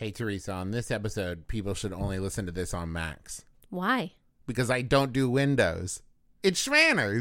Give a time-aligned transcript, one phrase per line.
[0.00, 3.44] Hey, Teresa, on this episode, people should only listen to this on Macs.
[3.68, 4.14] Why?
[4.46, 6.00] because I don't do Windows.
[6.42, 7.20] It's Schmanners.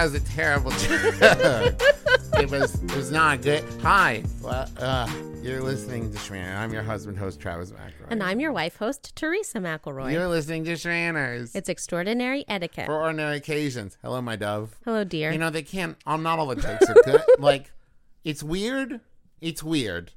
[0.00, 1.14] That was a terrible joke.
[2.40, 3.62] it was it was not good.
[3.82, 6.56] Hi, well, uh, you're listening to Schmanner.
[6.56, 8.06] I'm your husband, host Travis McElroy.
[8.08, 10.12] And I'm your wife host, Teresa McElroy.
[10.12, 11.54] You're listening to Schmanners.
[11.54, 12.86] it's extraordinary etiquette.
[12.86, 13.98] for ordinary occasions.
[14.00, 14.74] Hello, my dove.
[14.86, 15.32] Hello, dear.
[15.32, 15.98] You know they can't.
[16.06, 17.20] Um, not all the jokes are good.
[17.38, 17.70] like,
[18.24, 19.00] it's weird.
[19.42, 20.12] It's weird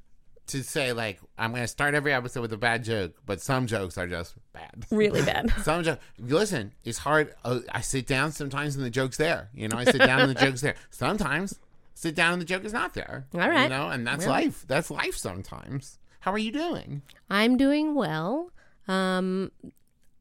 [0.48, 3.66] to say like I'm going to start every episode with a bad joke, but some
[3.68, 4.86] jokes are just bad.
[4.92, 5.52] really bad.
[5.64, 6.00] Some joke.
[6.20, 7.34] Listen, it's hard.
[7.46, 9.50] Uh, I sit down sometimes and the joke's there.
[9.54, 10.76] You know, I sit down and the joke's there.
[10.90, 11.60] Sometimes
[11.94, 13.26] sit down and the joke is not there.
[13.34, 13.64] All right.
[13.64, 14.46] You know, and that's Really?
[14.46, 14.66] life.
[14.68, 15.16] That's life.
[15.16, 15.98] Sometimes.
[16.22, 17.02] How are you doing?
[17.30, 18.52] I'm doing well.
[18.88, 19.52] Um,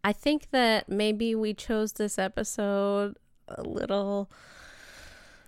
[0.05, 3.17] I think that maybe we chose this episode
[3.49, 4.31] a little.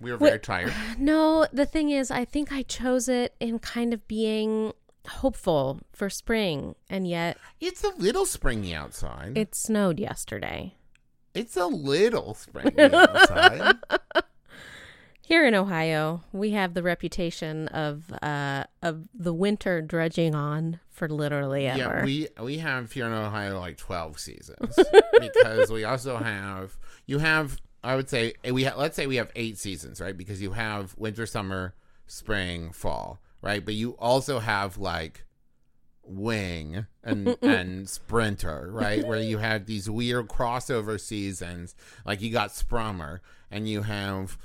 [0.04, 0.72] We were very tired.
[0.98, 4.72] No, the thing is, I think I chose it in kind of being
[5.08, 9.36] hopeful for spring, and yet It's a little springy outside.
[9.36, 10.76] it snowed yesterday.
[11.34, 13.76] it's a little springy outside.
[15.26, 21.08] Here in Ohio, we have the reputation of uh, of the winter drudging on for
[21.08, 21.78] literally ever.
[22.00, 24.78] Yeah, we we have here in Ohio like twelve seasons
[25.18, 29.16] because we also have you have I would say eh, we ha- let's say we
[29.16, 31.74] have eight seasons right because you have winter, summer,
[32.06, 35.24] spring, fall right, but you also have like
[36.06, 42.50] wing and and sprinter right where you have these weird crossover seasons like you got
[42.50, 44.36] sprummer and you have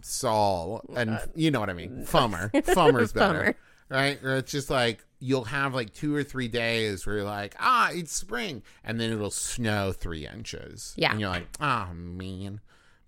[0.00, 3.56] Saul and you know what I mean fummer fummer's better Fummer.
[3.88, 4.22] right?
[4.22, 7.90] Or it's just like you'll have like two or three days where you're like, ah,
[7.92, 10.94] it's spring, and then it'll snow three inches.
[10.96, 11.10] Yeah.
[11.10, 12.60] and you're like, ah, man.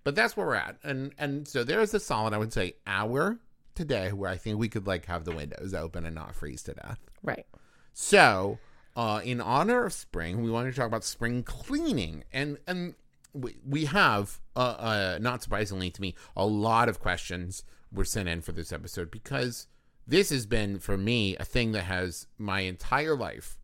[0.03, 3.39] But that's where we're at, and and so there's a solid, I would say, hour
[3.75, 6.73] today where I think we could like have the windows open and not freeze to
[6.73, 6.99] death.
[7.23, 7.45] right.
[7.93, 8.57] So,
[8.95, 12.95] uh, in honor of spring, we wanted to talk about spring cleaning, and and
[13.33, 18.29] we, we have, uh, uh, not surprisingly to me, a lot of questions were sent
[18.29, 19.67] in for this episode because
[20.07, 23.57] this has been for me a thing that has my entire life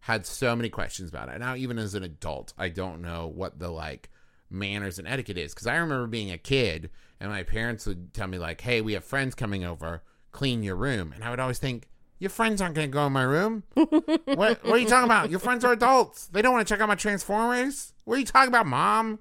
[0.00, 1.38] had so many questions about it.
[1.38, 4.10] Now, even as an adult, I don't know what the like
[4.50, 6.90] manners and etiquette is because I remember being a kid
[7.20, 10.76] and my parents would tell me like, "Hey, we have friends coming over, clean your
[10.76, 11.88] room," and I would always think.
[12.20, 13.64] Your friends aren't going to go in my room.
[13.74, 15.30] what, what are you talking about?
[15.30, 16.28] Your friends are adults.
[16.28, 17.92] They don't want to check out my Transformers.
[18.04, 19.18] What are you talking about, mom?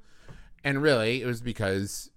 [0.63, 2.12] And really, it was because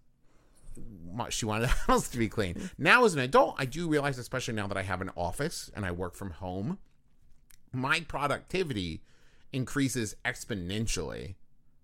[1.31, 2.71] she wanted the house to be clean.
[2.79, 5.85] Now, as an adult, I do realize, especially now that I have an office and
[5.85, 6.79] I work from home,
[7.73, 9.03] my productivity
[9.53, 11.35] increases exponentially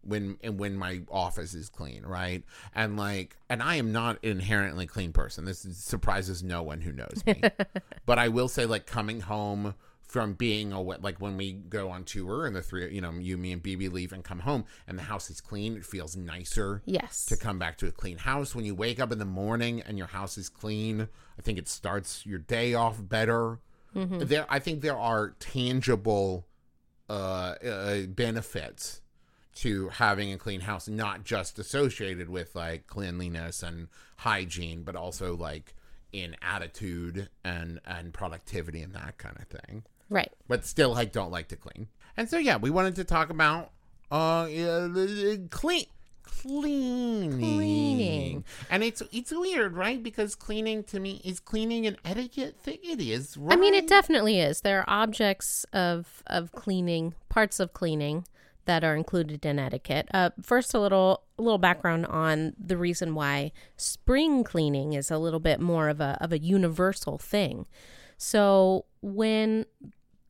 [0.03, 2.43] when and when my office is clean, right?
[2.75, 5.45] And like, and I am not an inherently clean person.
[5.45, 7.41] This surprises no one who knows me.
[8.07, 12.05] but I will say, like, coming home from being away, like when we go on
[12.05, 14.99] tour and the three, you know, you, me, and BB leave and come home, and
[14.99, 17.25] the house is clean, it feels nicer Yes.
[17.27, 18.55] to come back to a clean house.
[18.55, 21.09] When you wake up in the morning and your house is clean,
[21.39, 23.61] I think it starts your day off better.
[23.95, 26.47] There, I think there are tangible
[27.09, 27.13] uh,
[27.65, 29.01] uh, benefits
[29.57, 35.37] to having a clean house, not just associated with like cleanliness and hygiene, but also
[35.37, 35.75] like
[36.13, 39.85] in attitude and and productivity and that kind of thing.
[40.09, 40.33] Right.
[40.49, 41.89] But still, like don't like to clean.
[42.17, 43.71] And so, yeah, we wanted to talk about
[44.11, 44.47] uh,
[45.51, 45.87] clean
[46.43, 47.39] cleaning.
[47.39, 48.45] Cleaning.
[48.71, 50.03] And it's it's weird, right?
[50.03, 52.79] Because cleaning to me is cleaning an etiquette thing.
[52.83, 53.57] It is, right?
[53.57, 54.61] I mean, it definitely is.
[54.61, 58.25] There are objects of of cleaning, parts of cleaning
[58.65, 60.09] that are included in etiquette.
[60.13, 65.41] Uh, first, a little little background on the reason why spring cleaning is a little
[65.41, 67.67] bit more of a of a universal thing.
[68.17, 69.67] So when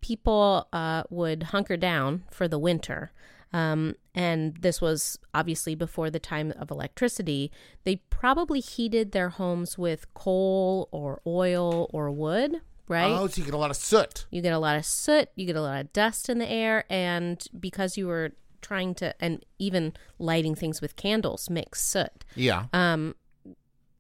[0.03, 3.13] people uh, would hunker down for the winter.
[3.55, 7.51] Um, and this was obviously before the time of electricity.
[7.85, 13.11] They probably heated their homes with coal or oil or wood, right?
[13.11, 14.27] Oh, so you get a lot of soot.
[14.31, 16.85] You get a lot of soot, you get a lot of dust in the air,
[16.91, 22.25] and because you were trying to, and even lighting things with candles makes soot.
[22.35, 22.67] Yeah.
[22.73, 23.15] Um,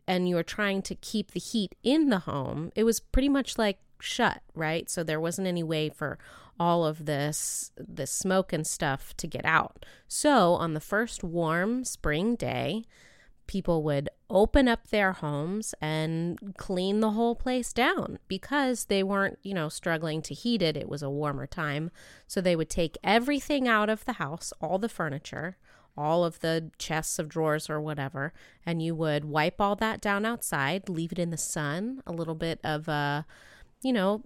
[0.06, 3.58] and you were trying to keep the heat in the home, it was pretty much
[3.58, 4.90] like shut, right?
[4.90, 6.18] So there wasn't any way for
[6.60, 9.84] all of this this smoke and stuff to get out.
[10.06, 12.84] So on the first warm spring day,
[13.46, 19.38] people would open up their homes and clean the whole place down because they weren't,
[19.42, 20.76] you know, struggling to heat it.
[20.76, 21.90] It was a warmer time.
[22.26, 25.56] So they would take everything out of the house, all the furniture,
[25.96, 28.32] all of the chests of drawers or whatever,
[28.64, 32.34] and you would wipe all that down outside, leave it in the sun, a little
[32.34, 33.26] bit of a,
[33.82, 34.22] you know,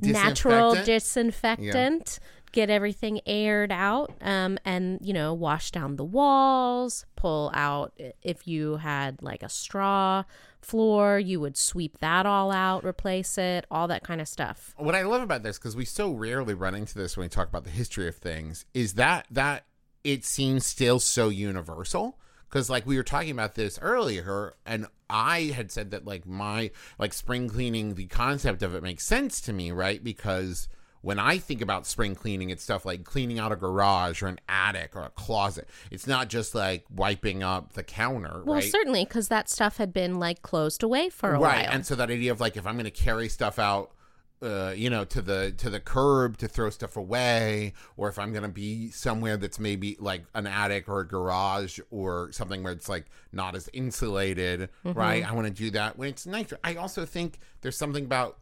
[0.00, 0.86] natural Disinfectant?
[0.86, 2.18] disinfectant
[2.52, 7.92] get everything aired out um, and you know wash down the walls pull out
[8.22, 10.22] if you had like a straw
[10.60, 14.74] floor you would sweep that all out replace it all that kind of stuff.
[14.76, 17.48] What I love about this because we so rarely run into this when we talk
[17.48, 19.66] about the history of things is that that
[20.04, 22.18] it seems still so universal.
[22.48, 26.70] Because like we were talking about this earlier and I had said that like my
[26.98, 30.02] like spring cleaning the concept of it makes sense to me right?
[30.02, 30.68] Because
[31.02, 34.40] when I think about spring cleaning, it's stuff like cleaning out a garage or an
[34.48, 35.68] attic or a closet.
[35.90, 38.64] It's not just like wiping up the counter, well right?
[38.70, 41.68] certainly because that stuff had been like closed away for a right while Right.
[41.70, 43.92] and so that idea of like if i'm going to carry stuff out
[44.40, 48.30] uh, you know to the to the curb to throw stuff away or if i'm
[48.30, 52.72] going to be somewhere that's maybe like an attic or a garage or something where
[52.72, 54.98] it's like not as insulated Mm-hmm.
[54.98, 58.38] right i want to do that when it's nicer i also think there's something about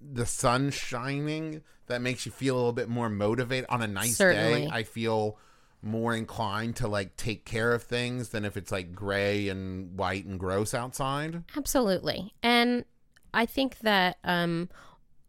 [0.00, 4.16] the sun shining that makes you feel a little bit more motivated on a nice
[4.16, 4.62] Certainly.
[4.66, 5.38] day i feel
[5.82, 10.24] more inclined to like take care of things than if it's like gray and white
[10.26, 12.34] and gross outside Absolutely.
[12.42, 12.84] And
[13.32, 14.68] I think that um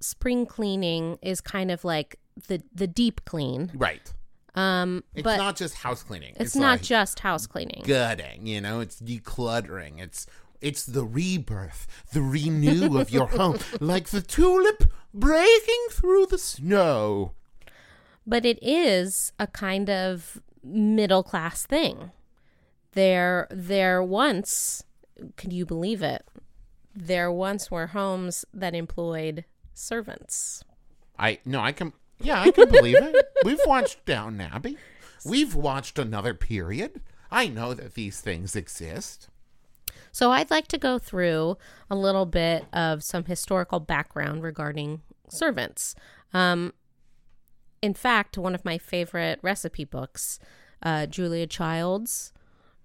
[0.02, 3.72] spring cleaning is kind of like the the deep clean.
[3.76, 4.12] right
[4.56, 6.34] Um It's but not just house cleaning.
[6.38, 7.84] it's, not like just house cleaning.
[7.88, 10.02] gutting, you know, it's decluttering.
[10.02, 10.26] It's
[10.62, 17.34] it's the rebirth, the renew of your home, like the tulip breaking through the snow.
[18.26, 22.12] But it is a kind of middle class thing.
[22.94, 24.84] There there once,
[25.38, 26.26] could you believe it?
[26.94, 30.64] There once were homes that employed servants.
[31.18, 33.16] I no, I can yeah, I can believe it.
[33.46, 34.78] We've watched Downton Abbey.
[35.26, 37.02] We've watched another period.
[37.32, 39.30] I know that these things exist.
[40.12, 41.58] So I'd like to go through
[41.90, 45.96] a little bit of some historical background regarding servants.
[46.34, 46.74] Um,
[47.82, 50.40] in fact, one of my favorite recipe books,
[50.84, 52.34] uh, Julia Child's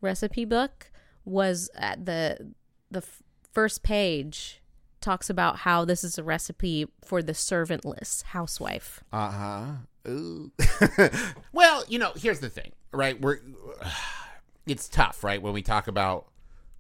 [0.01, 0.91] recipe book,
[1.25, 2.55] was at the
[2.91, 4.63] the f- first page
[5.01, 9.03] talks about how this is a recipe for the servantless housewife.
[9.13, 9.67] Uh huh.
[10.09, 10.53] Ooh.
[11.53, 13.21] well, you know, here's the thing, right?
[13.21, 13.41] We're
[14.67, 15.43] it's tough, right?
[15.43, 16.27] When we talk about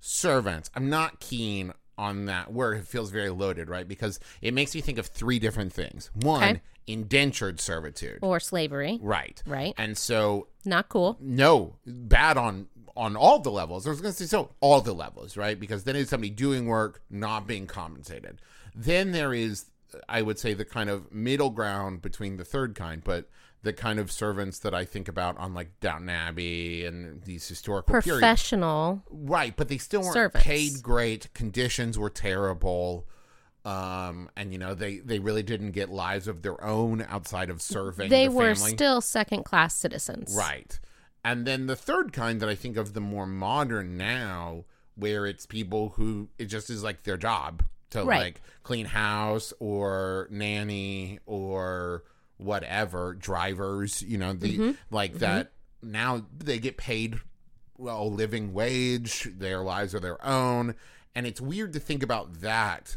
[0.06, 2.78] servants, I'm not keen on that word.
[2.78, 3.86] It feels very loaded, right?
[3.88, 6.10] Because it makes me think of three different things.
[6.14, 6.60] One, Okay.
[6.86, 9.42] indentured servitude, Or slavery, right?
[9.46, 9.74] right?
[9.76, 11.16] And so, Not cool.
[11.20, 13.86] no, bad on on all the levels.
[13.86, 15.60] I was going to say so all the levels, right?
[15.60, 18.40] Because then it's somebody doing work, not being compensated.
[18.74, 19.66] Then there is,
[20.08, 23.28] I would say, the kind of middle ground between the third kind, but
[23.62, 27.92] the kind of servants that I think about on like Downton Abbey and these historical
[28.00, 28.08] periods.
[28.20, 29.02] Professional.
[29.10, 30.46] Right, but they still weren't Servants.
[30.46, 31.32] paid great.
[31.34, 33.08] Conditions were terrible.
[33.64, 37.60] Um, and you know, they they really didn't get lives of their own outside of
[37.60, 40.34] serving They the were still second class citizens.
[40.38, 40.78] Right.
[41.24, 45.44] And then the third kind that I think of the more modern now, where it's
[45.46, 48.20] people who it just is like their job to Right.
[48.20, 52.04] like clean house or nanny or
[52.38, 54.94] whatever, drivers, you know, the Mm-hmm.
[54.94, 55.52] like that
[55.82, 57.20] now they get paid
[57.78, 60.74] well a living wage, their lives are their own.
[61.14, 62.96] And it's weird to think about that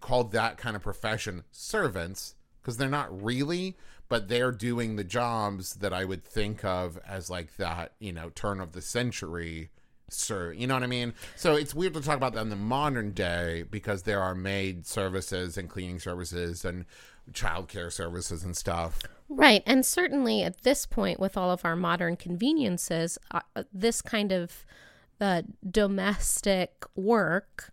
[0.00, 3.76] called that kind of profession servants because they're not really
[4.08, 8.30] but they're doing the jobs that i would think of as like that you know
[8.30, 9.70] turn of the century
[10.08, 12.56] sir you know what i mean so it's weird to talk about that in the
[12.56, 16.84] modern day because there are maid services and cleaning services and
[17.32, 19.62] childcare services and stuff Right.
[19.66, 24.32] And certainly at this point, with all of our modern conveniences, uh, uh, this kind
[24.32, 24.64] of
[25.20, 27.72] uh, domestic work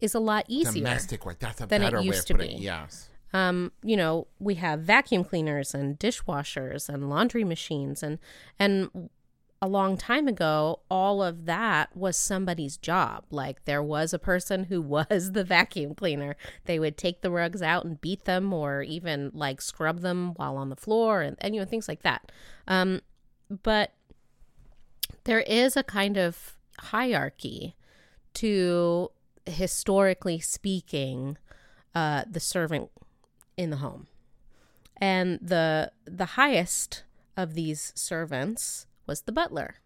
[0.00, 0.84] is a lot easier.
[0.84, 2.64] domestic work that's a than it better way used of to putting it be.
[2.64, 8.18] yes Um, you know, we have vacuum cleaners and dishwashers and laundry machines and
[8.58, 9.10] and
[9.60, 13.24] a long time ago, all of that was somebody's job.
[13.30, 16.36] Like there was a person who was the vacuum cleaner.
[16.64, 20.56] They would take the rugs out and beat them or even like scrub them while
[20.56, 22.30] on the floor and, and you know, things like that.
[22.66, 23.00] Um,
[23.62, 23.92] but
[25.24, 27.74] there is a kind of hierarchy
[28.34, 29.10] to
[29.46, 31.36] historically speaking
[31.94, 32.90] uh, the servant
[33.56, 34.06] in the home.
[35.00, 37.04] And the the highest
[37.36, 39.76] of these servants was the butler.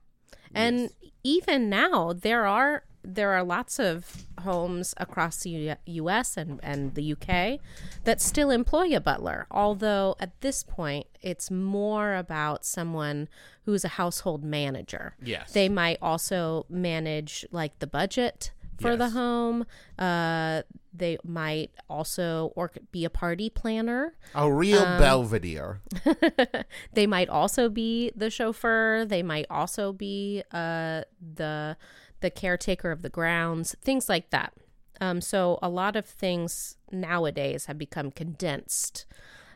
[0.54, 0.90] And
[1.24, 6.94] even now there are there are lots of homes across the U- US and, and
[6.94, 7.58] the UK
[8.04, 13.28] that still employ a butler, although at this point it's more about someone
[13.64, 15.16] who's a household manager.
[15.20, 15.52] Yes.
[15.52, 19.66] They might also manage like the budget for the home.
[19.98, 20.62] Uh,
[20.94, 24.14] they might also or be a party planner.
[24.34, 25.80] A real Um, Belvedere.
[26.92, 29.04] They might also be the chauffeur.
[29.06, 31.02] They might also be uh,
[31.34, 31.76] the
[32.20, 34.52] the caretaker of the grounds, things like that.
[35.00, 39.06] Um, so a lot of things nowadays have become condensed.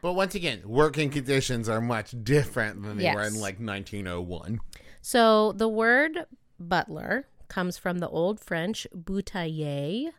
[0.03, 4.59] But once again, working conditions are much different than they were in like 1901.
[5.01, 6.27] So the word
[6.59, 10.11] butler comes from the Old French boutailler.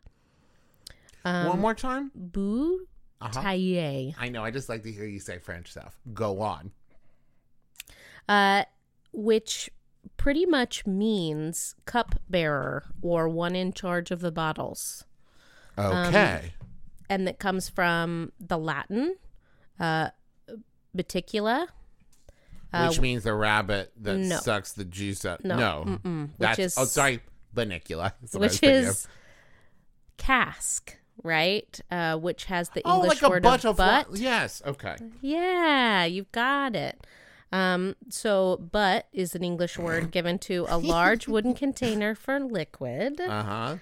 [1.26, 2.12] Um, One more time?
[2.18, 2.80] Boutailler.
[3.20, 3.42] Uh-huh.
[4.26, 4.44] I know.
[4.44, 5.98] I just like to hear you say French stuff.
[6.14, 6.72] Go on.
[8.30, 8.64] uh,
[9.12, 9.70] which
[10.18, 15.06] pretty much means cupbearer or one in charge of the bottles.
[15.78, 16.54] Okay.
[17.10, 19.16] And that comes from the Latin,
[19.80, 20.10] uh,
[20.96, 21.68] baticula,
[22.74, 24.38] which means the rabbit that uh, no.
[24.38, 25.44] sucks the juice out.
[25.46, 25.56] No.
[25.58, 25.84] No.
[25.86, 26.22] Mm-mm.
[26.24, 27.22] Which That's, is- oh, sorry.
[27.56, 28.14] Bunnicula.
[28.22, 28.90] That's what I was which thinking of.
[28.92, 29.08] is
[30.18, 31.80] cask, right?
[31.90, 34.08] Uh, which has the Oh, English like a word butt of of butt.
[34.20, 34.62] Yes.
[34.66, 34.96] Okay.
[35.22, 37.06] Yeah, you've got it.
[37.52, 43.22] Um, so butt is an English word given to a large wooden container for liquid.
[43.22, 43.76] Uh huh.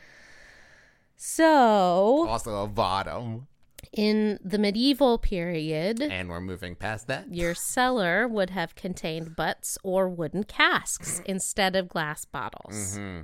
[1.17, 3.47] So Also a bottom.
[3.91, 7.33] In the medieval period, And we're moving past that.
[7.33, 12.97] your cellar would have contained butts or wooden casks instead of glass bottles.
[12.97, 13.21] hmm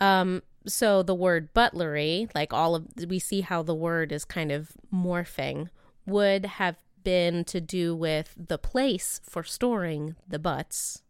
[0.00, 4.52] Um, so the word butlery, like all of, we see how the word is kind
[4.52, 5.68] of morphing,
[6.06, 11.02] would have been to do with the place for storing the butts.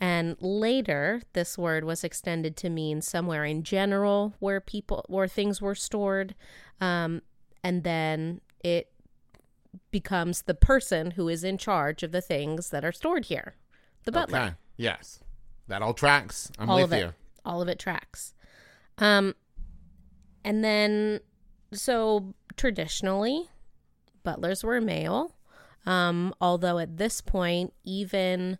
[0.00, 5.62] And later, this word was extended to mean somewhere in general where people, where things
[5.62, 6.34] were stored.
[6.80, 7.22] Um,
[7.64, 8.92] and then it
[9.90, 13.54] becomes the person who is in charge of the things that are stored here,
[14.04, 14.54] the butler Okay.
[14.76, 15.20] Yes.
[15.68, 16.50] That all tracks.
[16.58, 17.12] I'm all with of it you.
[17.44, 18.34] all of it tracks
[18.98, 19.34] um
[20.44, 21.20] and then
[21.72, 23.48] so traditionally
[24.22, 25.34] butlers were male
[25.86, 28.58] um although at this point even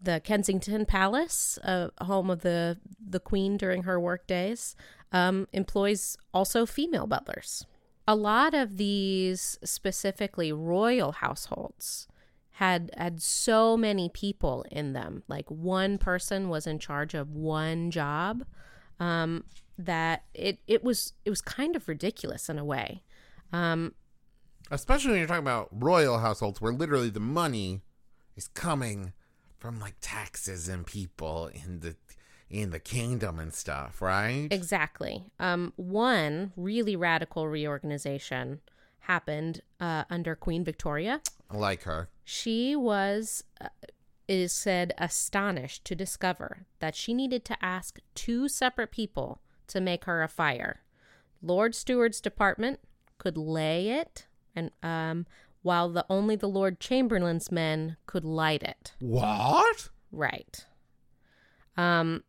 [0.00, 4.76] the Kensington Palace, uh, home of the the Queen during her work days,
[5.12, 7.66] um, employs also female butlers.
[8.06, 12.08] A lot of these, specifically royal households,
[12.52, 15.22] had had so many people in them.
[15.28, 18.44] Like one person was in charge of one job,
[18.98, 19.44] um,
[19.78, 23.02] that it it was it was kind of ridiculous in a way.
[23.52, 23.94] Um,
[24.70, 27.80] Especially when you're talking about royal households where literally the money
[28.36, 29.12] is coming
[29.58, 31.96] from like taxes and people in the
[32.50, 34.48] in the kingdom and stuff, right?
[34.50, 35.30] Exactly.
[35.38, 38.60] Um, one really radical reorganization
[39.00, 41.20] happened uh, under Queen Victoria.
[41.50, 42.08] I like her.
[42.24, 43.68] She was, uh,
[44.26, 49.80] it is said, astonished to discover that she needed to ask two separate people to
[49.80, 50.82] make her a fire.
[51.42, 52.80] Lord Steward's department
[53.18, 55.26] could lay it, and um,
[55.62, 58.92] while the only the Lord Chamberlain's men could light it.
[59.00, 59.88] What?
[60.12, 60.64] Right.
[61.76, 62.24] Um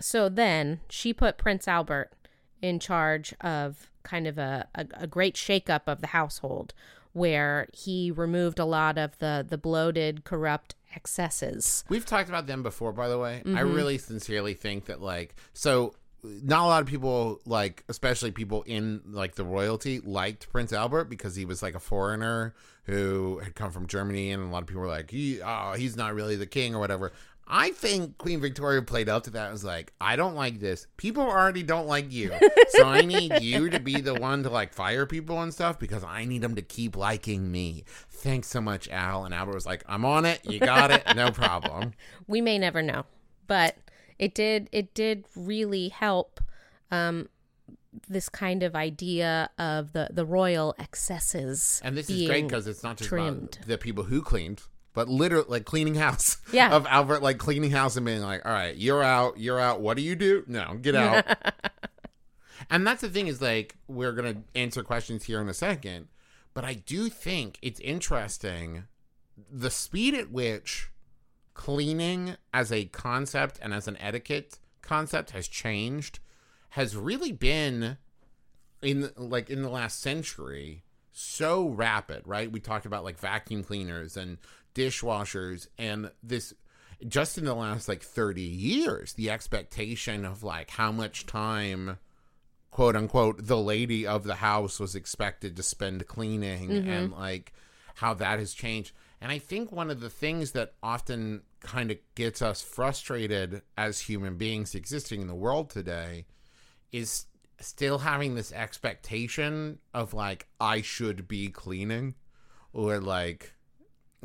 [0.00, 2.12] so then she put Prince Albert
[2.60, 6.74] in charge of kind of a, a, a great shakeup of the household
[7.12, 11.82] where he removed a lot of the the bloated, corrupt excesses.
[11.88, 13.42] We've talked about them before, by the way.
[13.44, 13.74] I Mm-hmm.
[13.74, 15.94] really sincerely think that, like, so
[16.42, 21.04] not a lot of people, like, especially people in, like, the royalty, liked Prince Albert
[21.04, 22.54] because he was, like, a foreigner
[22.84, 25.96] who had come from Germany, and a lot of people were like, he, oh, he's
[25.96, 27.12] not really the king or whatever.
[27.48, 29.44] I think Queen Victoria played up to that.
[29.44, 30.88] and was like, I don't like this.
[30.96, 32.32] People already don't like you.
[32.70, 36.02] So I need you to be the one to like fire people and stuff because
[36.02, 37.84] I need them to keep liking me.
[38.10, 39.24] Thanks so much, Al.
[39.24, 40.40] And Albert was like, I'm on it.
[40.44, 41.04] You got it.
[41.14, 41.92] No problem.
[42.28, 43.04] We may never know,
[43.46, 43.76] but
[44.18, 46.40] it did it did really help
[46.90, 47.28] um
[48.08, 52.82] this kind of idea of the the royal excesses And this is great because it's
[52.82, 53.56] not just trimmed.
[53.56, 56.36] about the people who cleaned, but literally like cleaning house.
[56.52, 56.70] Yeah.
[56.76, 59.80] Of Albert like cleaning house and being like, all right, you're out, you're out.
[59.80, 60.44] What do you do?
[60.46, 61.24] No, get out.
[62.70, 66.08] and that's the thing is like, we're going to answer questions here in a second,
[66.54, 68.84] but I do think it's interesting
[69.50, 70.90] the speed at which
[71.56, 76.20] cleaning as a concept and as an etiquette concept has changed
[76.70, 77.96] has really been
[78.82, 82.52] in like in the last century so rapid, right?
[82.52, 84.36] We talked about like vacuum cleaners and
[84.74, 86.52] dishwashers and this
[87.08, 91.98] just in the last like 30 years, the expectation of like how much time
[92.70, 96.88] quote unquote the lady of the house was expected to spend cleaning mm-hmm.
[96.88, 97.54] and like
[97.96, 98.92] how that has changed.
[99.20, 104.00] And I think one of the things that often kind of gets us frustrated as
[104.00, 106.26] human beings existing in the world today
[106.92, 107.26] is
[107.60, 112.14] still having this expectation of like I should be cleaning
[112.72, 113.54] or like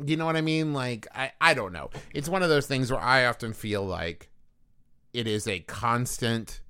[0.04, 0.72] you know what I mean?
[0.72, 1.90] Like I I don't know.
[2.14, 4.30] It's one of those things where I often feel like
[5.12, 6.60] it is a constant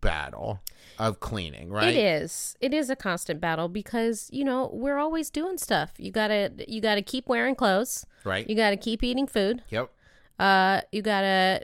[0.00, 0.60] battle
[0.98, 1.88] of cleaning, right?
[1.94, 2.56] It is.
[2.60, 5.92] It is a constant battle because, you know, we're always doing stuff.
[5.98, 8.06] You got to you got to keep wearing clothes.
[8.24, 8.48] Right?
[8.48, 9.62] You got to keep eating food.
[9.68, 9.90] yep.
[10.38, 11.60] Uh you got to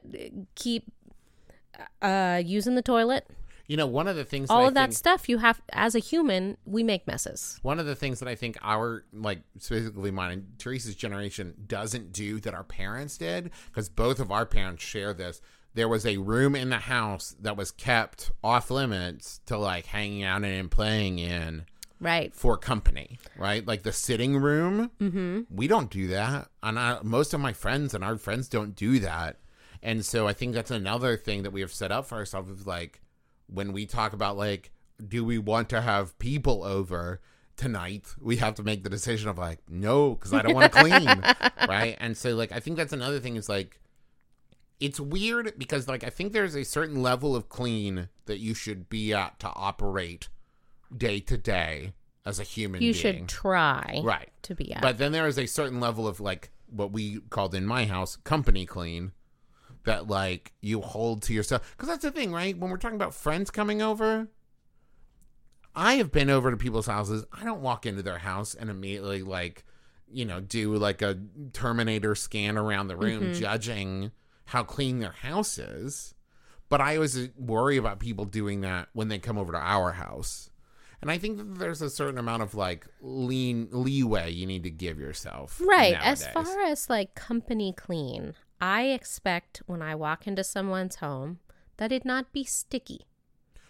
[0.54, 0.90] keep
[2.00, 3.26] uh using the toilet.
[3.68, 5.94] You know, one of the things All I of that think- stuff you have as
[5.94, 7.58] a human, we make messes.
[7.62, 12.12] One of the things that I think our like specifically mine and Teresa's generation doesn't
[12.12, 15.40] do that our parents did, because both of our parents share this.
[15.74, 20.22] There was a room in the house that was kept off limits to like hanging
[20.22, 21.64] out and playing in
[21.98, 22.34] Right.
[22.34, 23.66] for company, right?
[23.66, 24.90] Like the sitting room.
[25.00, 25.42] Mm-hmm.
[25.50, 28.98] We don't do that, and I, most of my friends and our friends don't do
[28.98, 29.38] that.
[29.84, 32.50] And so I think that's another thing that we have set up for ourselves.
[32.50, 33.00] Is like
[33.46, 34.72] when we talk about like,
[35.08, 37.20] do we want to have people over
[37.56, 38.06] tonight?
[38.20, 41.06] We have to make the decision of like, no, because I don't want to clean,
[41.68, 41.96] right?
[42.00, 43.36] And so like I think that's another thing.
[43.36, 43.78] Is like
[44.82, 48.88] it's weird because like I think there's a certain level of clean that you should
[48.88, 50.28] be at to operate
[50.94, 51.92] day to day
[52.26, 53.00] as a human You being.
[53.00, 54.30] should try right.
[54.42, 54.82] to be at.
[54.82, 58.16] But then there is a certain level of like what we called in my house
[58.16, 59.12] company clean
[59.84, 62.58] that like you hold to yourself because that's the thing, right?
[62.58, 64.28] When we're talking about friends coming over,
[65.76, 67.24] I have been over to people's houses.
[67.32, 69.64] I don't walk into their house and immediately like
[70.10, 71.20] you know do like a
[71.52, 73.40] Terminator scan around the room, mm-hmm.
[73.40, 74.10] judging
[74.52, 76.14] how clean their house is.
[76.68, 80.50] But I always worry about people doing that when they come over to our house.
[81.00, 84.70] And I think that there's a certain amount of like lean leeway you need to
[84.70, 85.60] give yourself.
[85.64, 85.96] Right.
[86.00, 91.40] As far as like company clean, I expect when I walk into someone's home
[91.78, 93.06] that it not be sticky.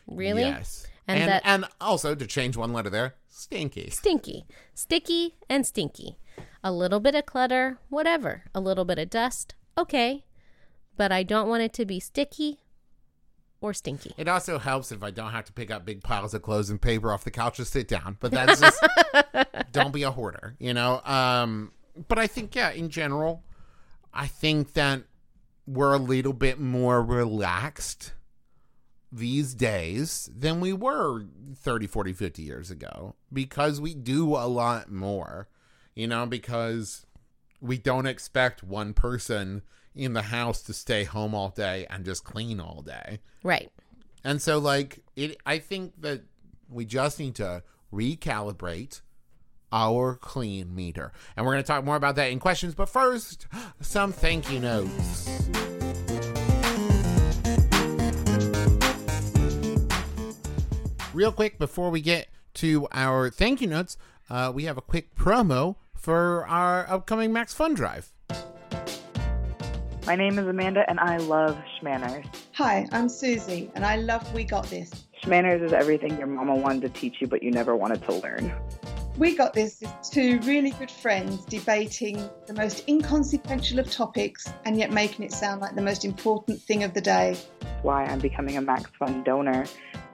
[0.06, 0.42] Really?
[0.42, 0.86] Yes.
[1.06, 3.90] And And and, also to change one letter there, stinky.
[3.90, 4.46] Stinky.
[4.74, 6.18] Sticky and stinky.
[6.62, 8.44] A little bit of clutter, whatever.
[8.54, 10.24] A little bit of dust, okay.
[10.96, 12.60] But I don't want it to be sticky
[13.60, 14.12] or stinky.
[14.16, 16.80] It also helps if I don't have to pick up big piles of clothes and
[16.80, 18.18] paper off the couch to sit down.
[18.20, 18.84] But that's just
[19.72, 21.00] don't be a hoarder, you know.
[21.04, 21.72] Um,
[22.08, 23.42] but I think yeah, in general,
[24.12, 25.04] I think that
[25.66, 28.12] we're a little bit more relaxed
[29.10, 34.90] these days than we were 30, 40, 50 years ago because we do a lot
[34.90, 35.48] more,
[35.94, 37.06] you know, because
[37.60, 39.62] we don't expect one person
[39.94, 43.20] in the house to stay home all day and just clean all day.
[43.42, 43.70] Right.
[44.24, 46.22] And so like it I think that
[46.68, 49.02] we just need to recalibrate
[49.72, 51.12] our clean meter.
[51.36, 53.46] And we're going to talk more about that in questions, but first,
[53.80, 55.48] some thank you notes.
[61.14, 63.96] Real quick before we get to our thank you notes,
[64.30, 68.12] uh, we have a quick promo for our upcoming Max Fun Drive.
[70.04, 72.26] My name is Amanda, and I love Schmanners.
[72.54, 74.90] Hi, I'm Susie, and I love We Got This.
[75.22, 78.52] Schmanners is everything your mama wanted to teach you, but you never wanted to learn.
[79.16, 84.76] We Got This is two really good friends debating the most inconsequential of topics and
[84.76, 87.36] yet making it sound like the most important thing of the day.
[87.82, 89.66] Why I'm becoming a Max Fun donor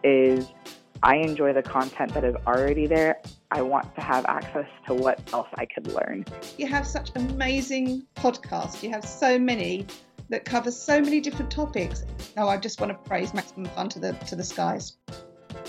[0.05, 0.53] is
[1.03, 3.21] I enjoy the content that is already there.
[3.51, 6.25] I want to have access to what else I could learn.
[6.57, 9.87] You have such amazing podcasts, you have so many
[10.29, 12.05] that cover so many different topics.
[12.37, 14.97] Oh, I just want to praise Maximum Fun to the to the skies.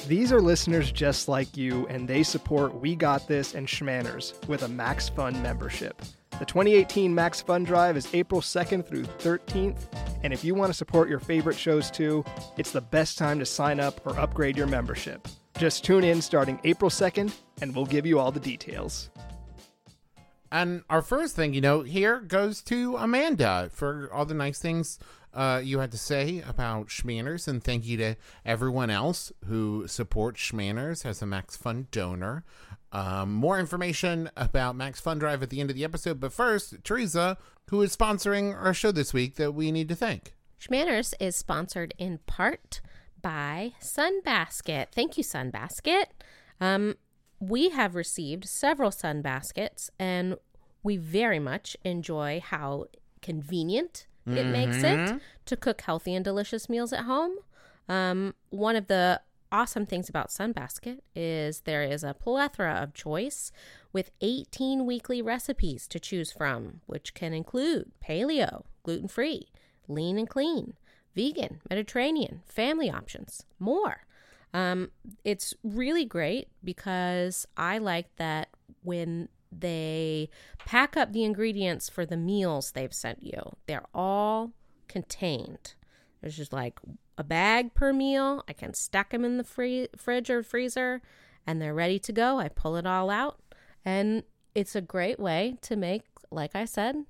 [0.07, 4.63] These are listeners just like you, and they support We Got This and Schmanners with
[4.63, 6.01] a Max Fun membership.
[6.39, 9.87] The 2018 Max Fun Drive is April 2nd through 13th,
[10.23, 12.23] and if you want to support your favorite shows too,
[12.57, 15.27] it's the best time to sign up or upgrade your membership.
[15.57, 19.09] Just tune in starting April 2nd, and we'll give you all the details.
[20.51, 24.99] And our first thing, you know, here goes to Amanda for all the nice things
[25.33, 27.47] uh, you had to say about Schmanners.
[27.47, 32.43] And thank you to everyone else who supports Schmanners as a Max Fun donor.
[32.91, 36.19] Um, more information about Max Fun Drive at the end of the episode.
[36.19, 37.37] But first, Teresa,
[37.69, 40.33] who is sponsoring our show this week that we need to thank.
[40.59, 42.81] Schmanners is sponsored in part
[43.21, 44.87] by Sunbasket.
[44.91, 46.05] Thank you, Sunbasket.
[46.59, 46.95] Um,
[47.39, 50.35] we have received several sun baskets, and
[50.83, 52.85] we very much enjoy how
[53.21, 57.33] convenient it makes it to cook healthy and delicious meals at home.
[57.87, 59.21] Um, one of the
[59.51, 63.51] awesome things about Sunbasket is there is a plethora of choice
[63.91, 69.47] with 18 weekly recipes to choose from, which can include paleo, gluten free,
[69.87, 70.73] lean and clean,
[71.15, 74.05] vegan, Mediterranean, family options, more.
[74.53, 74.91] Um,
[75.23, 78.49] it's really great because I like that
[78.83, 80.29] when they
[80.65, 84.51] pack up the ingredients for the meals they've sent you, they're all
[84.87, 85.75] contained.
[86.21, 86.79] There's just like
[87.17, 88.43] a bag per meal.
[88.47, 91.01] I can stack them in the free- fridge or freezer
[91.45, 92.39] and they're ready to go.
[92.39, 93.39] I pull it all out
[93.85, 94.23] and
[94.55, 97.05] it's a great way to make, like I said,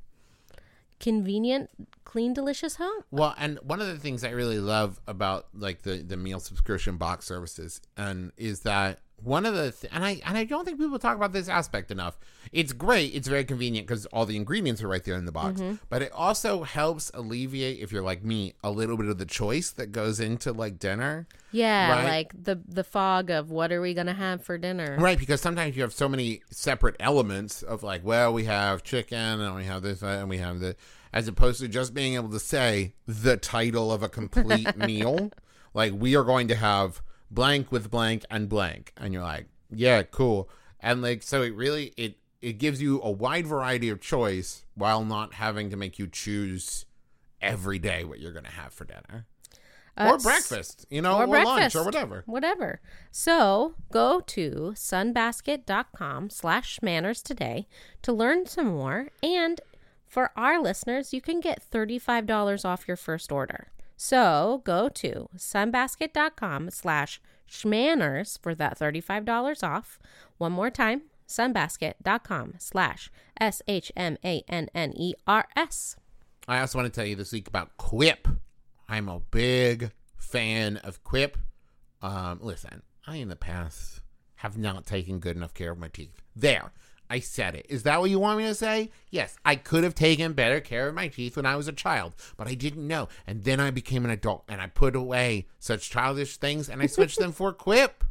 [0.99, 1.69] convenient,
[2.03, 3.03] clean, delicious home.
[3.11, 6.97] Well, and one of the things I really love about like the the meal subscription
[6.97, 10.79] box services, and is that one of the th- and I and I don't think
[10.79, 12.17] people talk about this aspect enough.
[12.51, 13.13] It's great.
[13.13, 15.59] It's very convenient because all the ingredients are right there in the box.
[15.61, 15.75] Mm-hmm.
[15.89, 19.69] But it also helps alleviate, if you're like me, a little bit of the choice
[19.71, 21.27] that goes into like dinner.
[21.51, 22.05] Yeah, Right.
[22.05, 24.97] like the the fog of what are we gonna have for dinner?
[24.99, 29.17] Right, because sometimes you have so many separate elements of like, well, we have chicken
[29.41, 30.75] and we have this and we have the,
[31.11, 35.31] as opposed to just being able to say the title of a complete meal.
[35.73, 40.03] Like, we are going to have blank with blank and blank, and you're like, yeah,
[40.03, 40.49] cool.
[40.79, 45.03] And like, so it really it it gives you a wide variety of choice while
[45.03, 46.85] not having to make you choose
[47.41, 49.25] every day what you're going to have for dinner.
[49.97, 52.23] Uh, or breakfast, you know, or or, lunch or whatever.
[52.25, 52.79] Whatever.
[53.11, 57.67] So go to sunbasket.com slash manners today
[58.03, 59.09] to learn some more.
[59.21, 59.59] And
[60.07, 63.67] for our listeners, you can get $35 off your first order.
[64.01, 69.99] So go to sunbasket.com slash schmanners for that $35 off.
[70.37, 73.95] One more time, sunbasket.com slash S-H-M-A-N-N-E-R-S.
[76.47, 78.29] I also want to tell you this week about Quip.
[78.87, 81.37] I'm a big fan of Quip.
[82.01, 83.99] Um, listen, I in the past
[84.35, 86.21] have not taken good enough care of my teeth.
[86.33, 86.71] There,
[87.09, 87.65] I said it.
[87.69, 88.91] Is that what you want me to say?
[89.09, 92.13] Yes, I could have taken better care of my teeth when I was a child,
[92.37, 93.09] but I didn't know.
[93.25, 96.85] And then I became an adult and I put away such childish things and I
[96.85, 98.03] switched them for Quip.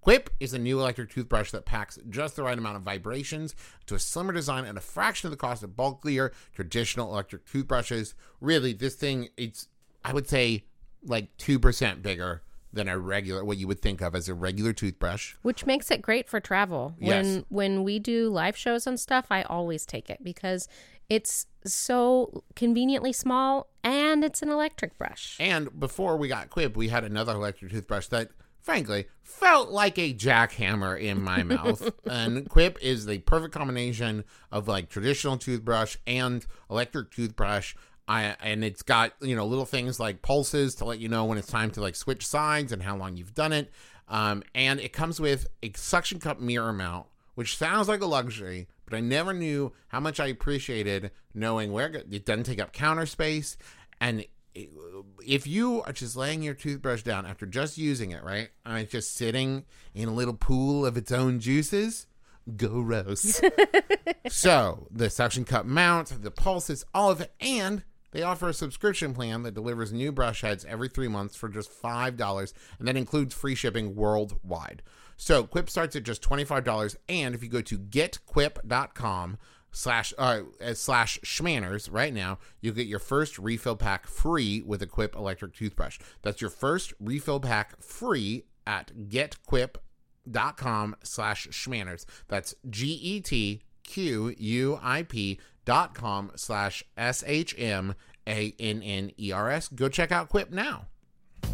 [0.00, 3.54] Quip is a new electric toothbrush that packs just the right amount of vibrations
[3.86, 8.16] to a slimmer design at a fraction of the cost of bulkier traditional electric toothbrushes.
[8.40, 9.68] Really, this thing, it's,
[10.04, 10.64] I would say,
[11.04, 15.34] like 2% bigger than a regular, what you would think of as a regular toothbrush.
[15.42, 16.94] which makes it great for travel.
[16.98, 17.24] Yes.
[17.24, 20.68] When when we do live shows and stuff, I always take it because
[21.08, 25.36] it's so conveniently small and it's an electric brush.
[25.38, 28.30] And before we got Quip, we had another electric toothbrush that,
[28.62, 31.90] frankly, felt like a jackhammer in my mouth.
[32.08, 37.74] And Quip is the perfect combination of like traditional toothbrush and electric toothbrush.
[38.08, 41.38] I, and it's got you know little things like pulses to let you know when
[41.38, 43.70] it's time to like switch sides and how long you've done it.
[44.08, 48.68] Um, and it comes with a suction cup mirror mount, which sounds like a luxury,
[48.84, 53.06] but I never knew how much I appreciated knowing where it doesn't take up counter
[53.06, 53.56] space
[54.00, 54.24] and
[55.24, 58.92] if you are just laying your toothbrush down after just using it, right, and it's
[58.92, 62.06] just sitting in a little pool of its own juices,
[62.56, 63.40] gross.
[64.28, 69.12] so the suction cup mount, the pulses, all of it, and they offer a subscription
[69.12, 72.96] plan that delivers new brush heads every three months for just five dollars, and that
[72.96, 74.82] includes free shipping worldwide.
[75.16, 79.38] So Quip starts at just twenty five dollars, and if you go to getquip.com
[79.74, 84.82] slash uh, uh, slash schmanners right now, you'll get your first refill pack free with
[84.82, 85.98] a Quip electric toothbrush.
[86.22, 92.04] That's your first refill pack free at getquip.com slash schmanners.
[92.28, 97.94] That's G E T Q U I P dot com slash S H M
[98.26, 99.68] A N N E R S.
[99.68, 100.86] Go check out Quip now.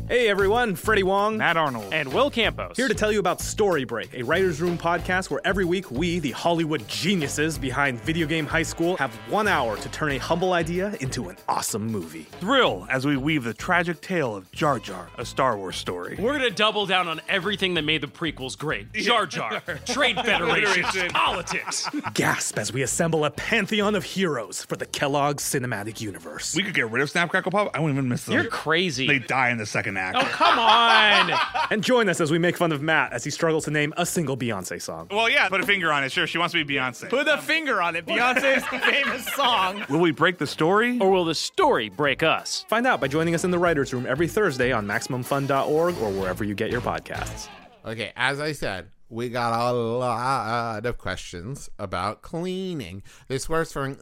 [0.08, 1.36] Hey everyone, Freddie Wong.
[1.36, 1.92] Matt Arnold.
[1.92, 2.78] And Will Campos.
[2.78, 6.18] Here to tell you about Story Break, a writer's room podcast where every week we,
[6.18, 10.54] the Hollywood geniuses behind Video Game High School, have one hour to turn a humble
[10.54, 12.22] idea into an awesome movie.
[12.40, 16.16] Thrill as we weave the tragic tale of Jar Jar, a Star Wars story.
[16.18, 18.90] We're gonna double down on everything that made the prequels great.
[18.94, 21.86] Jar Jar, trade Federation, politics.
[22.14, 26.54] Gasp as we assemble a pantheon of heroes for the Kellogg's cinematic universe.
[26.56, 27.72] We could get rid of Snap Crackle Pop.
[27.74, 28.32] I wouldn't even miss them.
[28.32, 29.06] You're crazy.
[29.06, 30.16] They die in the second act.
[30.16, 31.38] oh, come on.
[31.70, 34.06] and join us as we make fun of Matt as he struggles to name a
[34.06, 35.08] single Beyonce song.
[35.10, 36.12] Well, yeah, put a finger on it.
[36.12, 37.08] Sure, she wants to be Beyonce.
[37.10, 38.06] Put a finger on it.
[38.06, 39.84] Beyonce's famous song.
[39.90, 40.98] Will we break the story?
[41.00, 42.64] or will the story break us?
[42.68, 46.44] Find out by joining us in the writer's room every Thursday on MaximumFun.org or wherever
[46.44, 47.48] you get your podcasts.
[47.84, 53.02] Okay, as I said, we got a lot of questions about cleaning.
[53.28, 53.96] This first from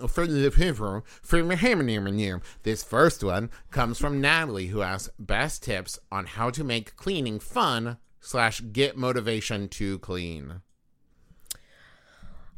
[2.63, 7.39] This first one comes from Natalie, who asks best tips on how to make cleaning
[7.39, 10.61] fun slash get motivation to clean.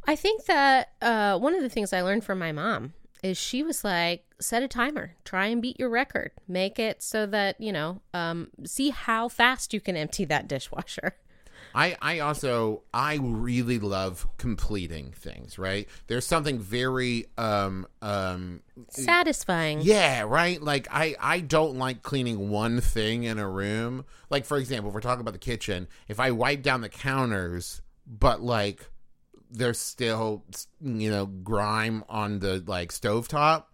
[0.07, 3.61] I think that uh, one of the things I learned from my mom is she
[3.61, 7.71] was like, set a timer, try and beat your record, make it so that you
[7.71, 11.15] know, um, see how fast you can empty that dishwasher.
[11.73, 15.87] I, I also I really love completing things, right?
[16.07, 19.81] There's something very um um Satisfying.
[19.81, 20.61] yeah, right?
[20.61, 24.05] Like I I don't like cleaning one thing in a room.
[24.29, 27.81] Like for example, if we're talking about the kitchen, if I wipe down the counters
[28.09, 28.89] but like
[29.51, 30.43] there's still
[30.81, 33.65] you know grime on the like stovetop,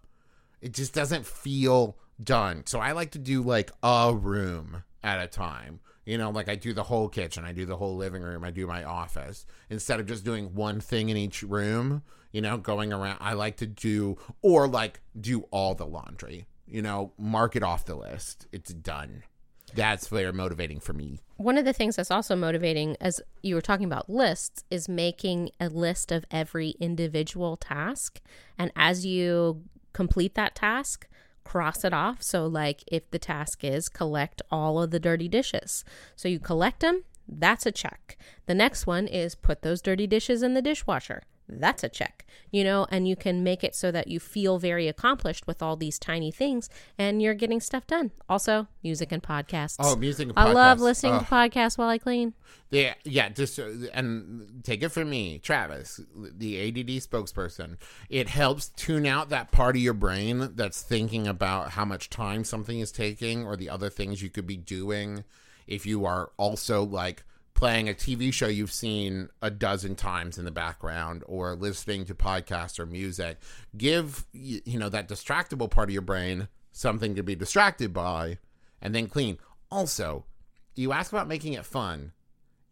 [0.62, 2.64] it just doesn't feel done.
[2.66, 5.80] So I like to do like a room at a time.
[6.06, 8.52] You know, like I do the whole kitchen, I do the whole living room, I
[8.52, 12.04] do my office instead of just doing one thing in each room.
[12.32, 13.18] You know, going around.
[13.22, 16.48] I like to do or like do all the laundry.
[16.68, 18.48] You know, mark it off the list.
[18.52, 19.24] It's done.
[19.74, 21.20] That's very motivating for me.
[21.38, 25.52] One of the things that's also motivating, as you were talking about lists, is making
[25.60, 28.22] a list of every individual task.
[28.58, 29.64] And as you
[29.94, 31.08] complete that task,
[31.46, 32.22] cross it off.
[32.22, 36.82] So, like if the task is collect all of the dirty dishes, so you collect
[36.82, 38.18] them, that's a check.
[38.46, 41.24] The next one is put those dirty dishes in the dishwasher.
[41.48, 44.88] That's a check, you know, and you can make it so that you feel very
[44.88, 48.12] accomplished with all these tiny things and you're getting stuff done.
[48.28, 49.76] Also, music and podcasts.
[49.80, 51.20] Oh, music and I love listening Oh.
[51.20, 52.34] to podcasts while I clean.
[52.72, 53.30] Yeah, yeah.
[53.30, 57.78] Just uh, and take it from me, Travis, the ADD spokesperson.
[58.10, 62.44] It helps tune out that part of your brain that's thinking about how much time
[62.44, 65.24] something is taking or the other things you could be doing.
[65.68, 67.24] If you are also like
[67.56, 72.14] playing a TV show you've seen a dozen times in the background or listening to
[72.14, 73.40] podcasts or music,
[73.76, 78.38] give you know that distractible part of your brain something to be distracted by,
[78.82, 79.38] and then clean.
[79.72, 80.26] Also,
[80.76, 82.12] you ask about making it fun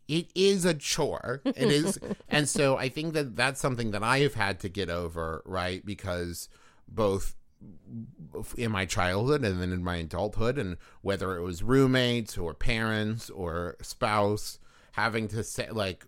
[0.07, 1.97] it is a chore it is
[2.29, 5.85] and so i think that that's something that i have had to get over right
[5.85, 6.49] because
[6.87, 7.35] both
[8.57, 13.29] in my childhood and then in my adulthood and whether it was roommates or parents
[13.29, 14.59] or spouse
[14.93, 16.05] having to say like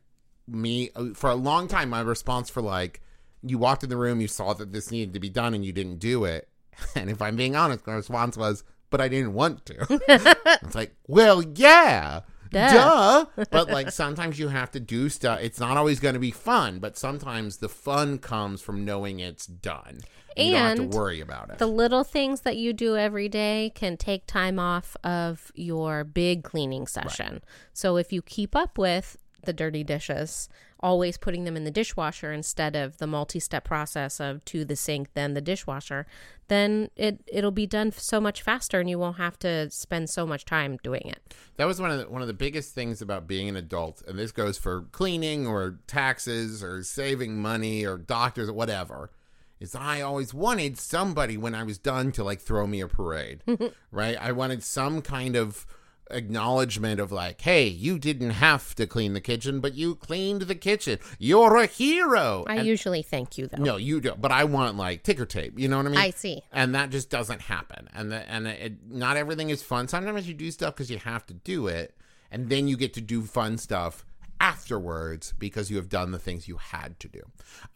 [0.47, 3.01] me for a long time my response for like
[3.41, 5.73] you walked in the room you saw that this needed to be done and you
[5.73, 6.47] didn't do it.
[6.95, 10.01] And if i'm being honest my response was but i didn't want to.
[10.63, 12.21] It's like well yeah
[12.55, 13.25] Duh.
[13.35, 13.45] duh.
[13.51, 15.39] But like sometimes you have to do stuff.
[15.41, 19.45] It's not always going to be fun, but sometimes the fun comes from knowing it's
[19.45, 19.99] done.
[20.37, 21.57] you don't have And to worry about it.
[21.59, 26.43] The little things that you do every day can take time off of your big
[26.43, 27.41] cleaning session.
[27.73, 32.31] So if you keep up with the dirty dishes, always putting them in the dishwasher
[32.31, 36.05] instead of the multi-step process of to the sink then the dishwasher,
[36.47, 40.25] then it it'll be done so much faster and you won't have to spend so
[40.25, 41.33] much time doing it.
[41.57, 44.19] that was one of the, one of the biggest things about being an adult, and
[44.19, 49.11] this goes for cleaning or taxes or saving money or doctors or whatever.
[49.57, 53.41] Is I always wanted somebody when I was done to like throw me a parade,
[53.91, 54.17] right?
[54.19, 55.65] I wanted some kind of
[56.11, 60.55] acknowledgement of like, hey, you didn't have to clean the kitchen, but you cleaned the
[60.55, 60.99] kitchen.
[61.19, 62.43] You're a hero.
[62.47, 63.61] I And- usually thank you though.
[63.61, 64.21] No, you don't.
[64.21, 65.57] But I want like ticker tape.
[65.59, 65.99] You know what I mean?
[65.99, 66.41] I see.
[66.51, 67.89] And that just doesn't happen.
[67.93, 69.87] And the, and it, not everything is fun.
[69.87, 71.95] Sometimes you do stuff because you have to do it,
[72.31, 74.05] and then you get to do fun stuff
[74.39, 77.21] afterwards because you have done the things you had to do.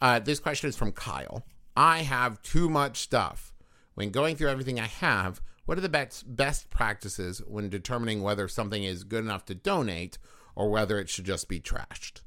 [0.00, 1.44] Uh, this question is from Kyle.
[1.76, 3.52] I have too much stuff.
[3.94, 8.48] When going through everything I have, what are the best best practices when determining whether
[8.48, 10.18] something is good enough to donate
[10.54, 12.22] or whether it should just be trashed?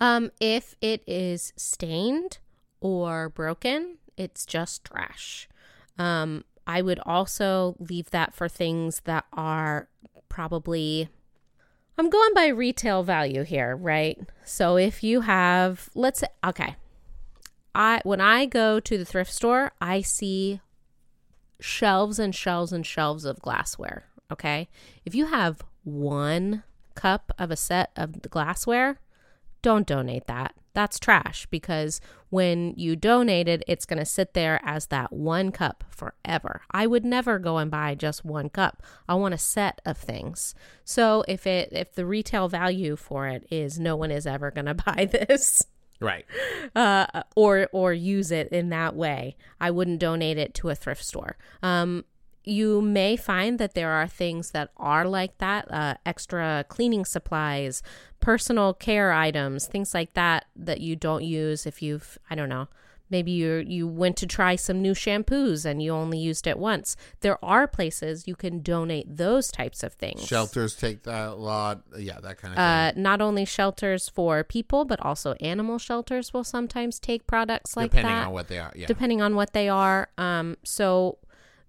[0.00, 2.38] Um, if it is stained
[2.80, 5.48] or broken, it's just trash.
[5.98, 9.88] Um, I would also leave that for things that are
[10.28, 11.08] probably.
[11.96, 14.18] I'm going by retail value here, right?
[14.44, 16.74] So if you have, let's say, okay,
[17.74, 20.60] I when I go to the thrift store, I see
[21.60, 24.04] shelves and shelves and shelves of glassware.
[24.30, 24.68] Okay,
[25.04, 26.62] if you have one
[26.94, 28.98] cup of a set of glassware,
[29.62, 30.54] don't donate that.
[30.74, 35.52] That's trash because when you donate it, it's going to sit there as that one
[35.52, 36.62] cup forever.
[36.70, 38.82] I would never go and buy just one cup.
[39.08, 40.54] I want a set of things.
[40.84, 44.66] So if it if the retail value for it is no one is ever going
[44.66, 45.62] to buy this
[46.00, 46.26] Right.
[46.74, 51.04] uh, or or use it in that way, I wouldn't donate it to a thrift
[51.04, 51.36] store.
[51.62, 52.04] Um,
[52.44, 57.82] you may find that there are things that are like that uh, extra cleaning supplies,
[58.20, 62.68] personal care items, things like that that you don't use if you've, I don't know,
[63.16, 66.88] maybe you you went to try some new shampoos and you only used it once.
[67.24, 70.20] There are places you can donate those types of things.
[70.26, 71.74] Shelters take that a lot.
[72.08, 73.02] Yeah, that kind of Uh, thing.
[73.08, 78.14] not only shelters for people, but also animal shelters will sometimes take products like Depending
[78.16, 78.72] that on what they are.
[78.74, 78.86] Yeah.
[78.86, 80.08] depending on what they are.
[80.18, 81.18] Um, so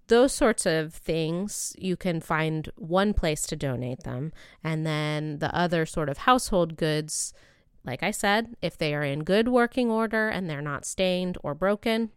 [0.08, 4.32] those sorts of things you can find one place to donate them,
[4.62, 7.32] and then the other sort of household goods,
[7.86, 11.54] like I said, if they are in good working order and they're not stained or
[11.54, 12.10] broken,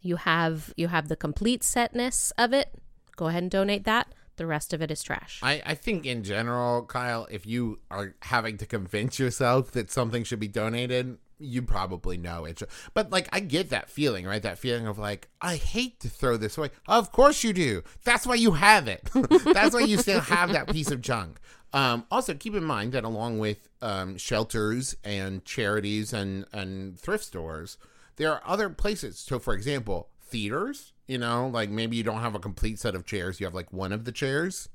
[0.00, 2.74] you have you have the complete setness of it.
[3.16, 4.08] Go ahead and donate that.
[4.36, 5.40] The rest of it is trash.
[5.42, 10.24] I, I think in general, Kyle, if you are having to convince yourself that something
[10.24, 12.62] should be donated, you probably know it.
[12.94, 14.42] But like, I get that feeling, right?
[14.42, 16.70] That feeling of like, I hate to throw this away.
[16.88, 17.82] Of course you do.
[18.04, 19.08] That's why you have it.
[19.44, 21.38] That's why you still have that piece of junk.
[21.72, 27.24] Um, also, keep in mind that along with um, shelters and charities and, and thrift
[27.24, 27.76] stores,
[28.16, 29.18] there are other places.
[29.18, 33.04] So, for example, theaters, you know, like maybe you don't have a complete set of
[33.04, 34.68] chairs, you have like one of the chairs.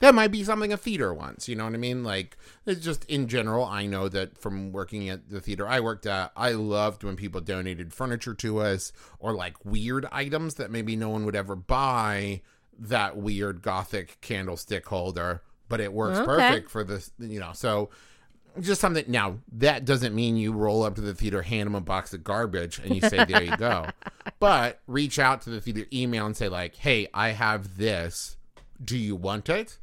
[0.00, 2.04] That might be something a theater wants, you know what I mean?
[2.04, 6.04] Like, it's just in general, I know that from working at the theater I worked
[6.04, 10.96] at, I loved when people donated furniture to us or like weird items that maybe
[10.96, 12.42] no one would ever buy.
[12.78, 16.26] That weird gothic candlestick holder, but it works Okay.
[16.26, 17.52] perfect for this, you know.
[17.54, 17.88] So,
[18.60, 21.80] just something now that doesn't mean you roll up to the theater hand them a
[21.80, 23.86] box of garbage and you say there you go
[24.38, 28.38] but reach out to the theater email and say like hey i have this
[28.82, 29.76] do you want it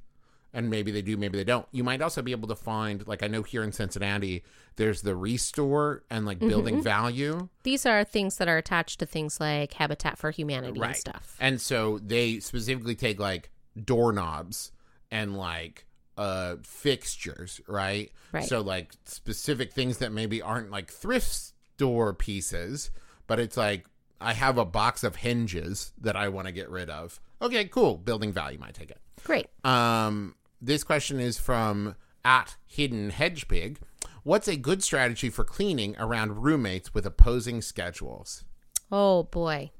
[0.53, 1.65] and maybe they do maybe they don't.
[1.71, 4.43] You might also be able to find like i know here in cincinnati
[4.75, 7.49] there's the ReStore and like building value.
[7.63, 11.35] These are things that are attached to things like Habitat for Humanity and stuff.
[11.39, 13.49] and so they specifically take like
[13.93, 14.71] doorknobs
[15.11, 15.85] and like
[16.17, 18.11] uh fixtures right?
[18.31, 18.43] Right.
[18.45, 22.91] so like specific things that maybe aren't like thrift store pieces
[23.27, 23.85] but it's like
[24.21, 27.19] i have a box of hinges that i want to get rid of.
[27.41, 27.97] Okay cool.
[27.97, 28.99] Building value might take it.
[29.23, 29.47] Great.
[29.65, 33.79] um, this question is from at Hidden Hedge Pig.
[34.23, 38.45] What's a good strategy for cleaning around roommates with opposing schedules?
[38.91, 39.71] Oh boy.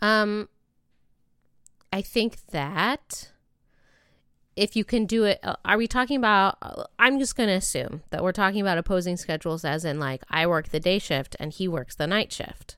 [0.00, 0.48] Um
[1.92, 3.30] I think that
[4.56, 7.54] if you can do it uh, are we talking about uh, I'm just going to
[7.54, 11.36] assume that we're talking about opposing schedules as in like I work the day shift
[11.38, 12.76] and he works the night shift.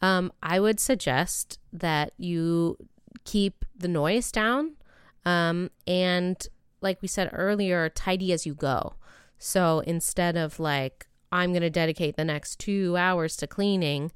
[0.00, 2.76] Um I would suggest that you
[3.24, 4.76] keep the noise down
[5.24, 6.48] um and
[6.80, 8.94] like we said earlier tidy as you go.
[9.38, 14.12] So instead of like I'm going to dedicate the next 2 hours to cleaning,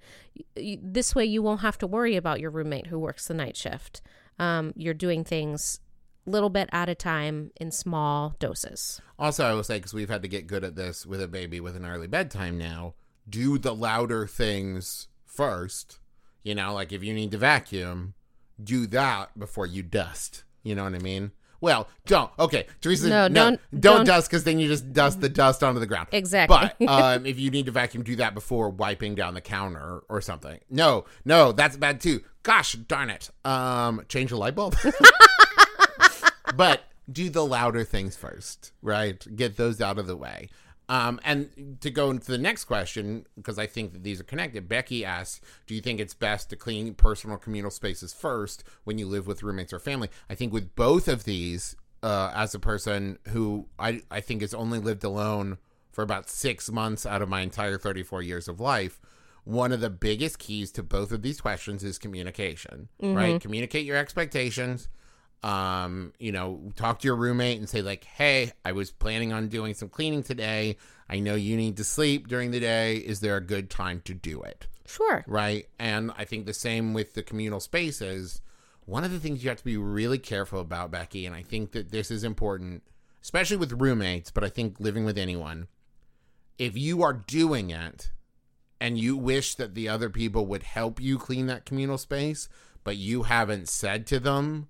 [0.55, 4.03] this way you won't have to worry about your roommate who works the night shift.
[4.39, 5.81] Um, you're doing things
[6.27, 9.01] little bit at a time in small doses.
[9.19, 11.61] Also, I will say, because we've had to get good at this with a baby
[11.61, 12.95] with an early bedtime now,
[13.29, 16.01] do the louder things first.
[16.43, 18.15] You know, like if you need to vacuum,
[18.63, 20.45] do that before you dust.
[20.67, 21.31] You know what I mean?
[21.61, 22.31] Well, don't.
[22.39, 25.63] Okay, Teresa, No, no, don't- don't, don't- dust because then you just dust the dust
[25.63, 26.09] onto the ground.
[26.13, 26.69] Exactly.
[26.81, 30.21] But um, if you need to vacuum, do that before wiping down the counter or
[30.21, 30.59] something.
[30.69, 32.21] No, no, that's bad too.
[32.43, 33.31] Gosh darn it.
[33.45, 34.77] Um, change the light bulb.
[36.57, 39.25] but do the louder things first, right?
[39.37, 40.49] Get those out of the way.
[40.89, 44.69] Um, and to go into the next question, because I think that these are connected,
[44.69, 49.07] Becky asks, Do you think it's best to clean personal communal spaces first when you
[49.07, 50.11] live with roommates or family?
[50.31, 54.55] I think with both of these, uh, as a person who I, I think has
[54.55, 55.59] only lived alone
[55.91, 59.01] for about six months out of my entire 34 years of life,
[59.43, 63.41] one of the biggest keys to both of these questions is communication, right?
[63.41, 64.89] Communicate your expectations
[65.47, 69.49] um you know talk to your roommate and say like hey i was planning on
[69.49, 70.77] doing some cleaning today.
[71.09, 72.97] I know you need to sleep during the day.
[72.97, 74.67] Is there a good time to do it?
[74.87, 75.25] Sure.
[75.29, 75.67] right?
[75.79, 78.41] And i think the same with the communal spaces.
[78.87, 81.73] One of the things you have to be really careful about becky and i think
[81.73, 82.83] that this is important
[83.23, 85.67] especially with roommates but i think living with anyone
[86.59, 88.13] if you are doing it
[88.81, 92.49] and you wish that the other people would help you clean that communal space
[92.85, 94.69] but you haven't said to them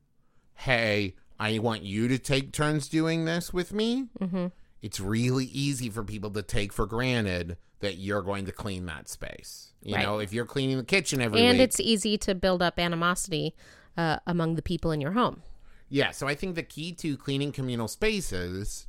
[0.57, 4.47] hey, I want you to take turns doing this with me, Mm-hmm.
[4.83, 9.09] it's really easy for people to take for granted that you're going to clean that
[9.09, 9.73] space.
[9.83, 10.03] You Right.
[10.03, 11.65] know, if you're cleaning the kitchen every And week.
[11.69, 13.55] it's easy to build up animosity
[13.97, 15.43] uh, among the people in your home.
[15.89, 18.87] Yeah, so I think the key to cleaning communal spaces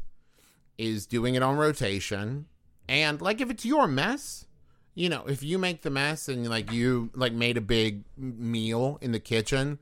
[0.78, 2.46] is doing it on rotation.
[2.90, 4.46] And like if it's your mess,
[4.96, 8.98] you know, if you make the mess and like you like made a big meal
[9.02, 9.80] in the kitchen,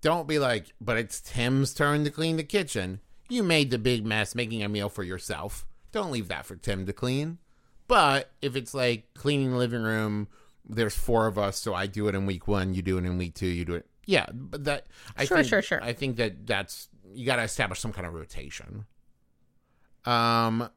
[0.00, 3.00] Don't be like, but it's Tim's turn to clean the kitchen.
[3.28, 5.66] You made the big mess making a meal for yourself.
[5.92, 7.38] Don't leave that for Tim to clean.
[7.88, 10.28] But if it's like cleaning the living room,
[10.68, 13.18] there's four of us, so I do it in week one, you do it in
[13.18, 13.86] week two, you do it.
[14.04, 14.86] Yeah, but that
[15.16, 15.82] I Sure, think, sure, sure.
[15.82, 18.84] I think that that's you got to establish some kind of rotation.
[20.04, 20.68] Um,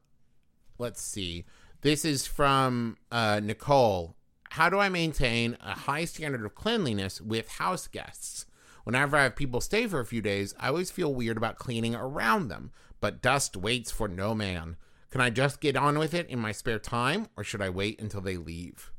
[0.78, 1.45] let's see.
[1.82, 4.15] This is from uh, Nicole.
[4.51, 8.45] How do I maintain a high standard of cleanliness with house guests?
[8.89, 11.93] Whenever I have people stay for a few days, I always feel weird about cleaning
[11.93, 14.77] around them, but dust waits for no man.
[15.11, 18.01] Can I just get on with it in my spare time, or should I wait
[18.01, 18.91] until they leave?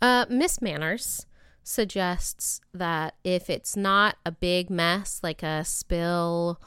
[0.00, 1.26] Uh, Miss Manners
[1.64, 6.60] suggests that if it's not a big mess like a spill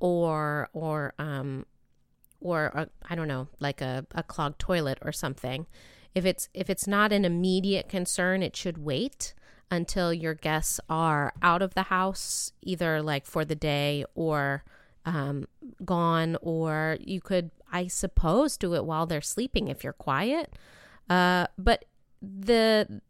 [0.00, 1.66] or or um
[2.40, 5.66] or I don't know like a, a clogged toilet or something,
[6.14, 9.34] if it's if it's not an immediate concern, it should wait
[9.74, 14.64] until your guests are out of the house, either like for the day or
[15.04, 15.46] um,
[15.84, 20.54] gone, or you could, I suppose, do it while they're sleeping if you're quiet.
[21.10, 21.84] Uh, but
[22.22, 23.02] the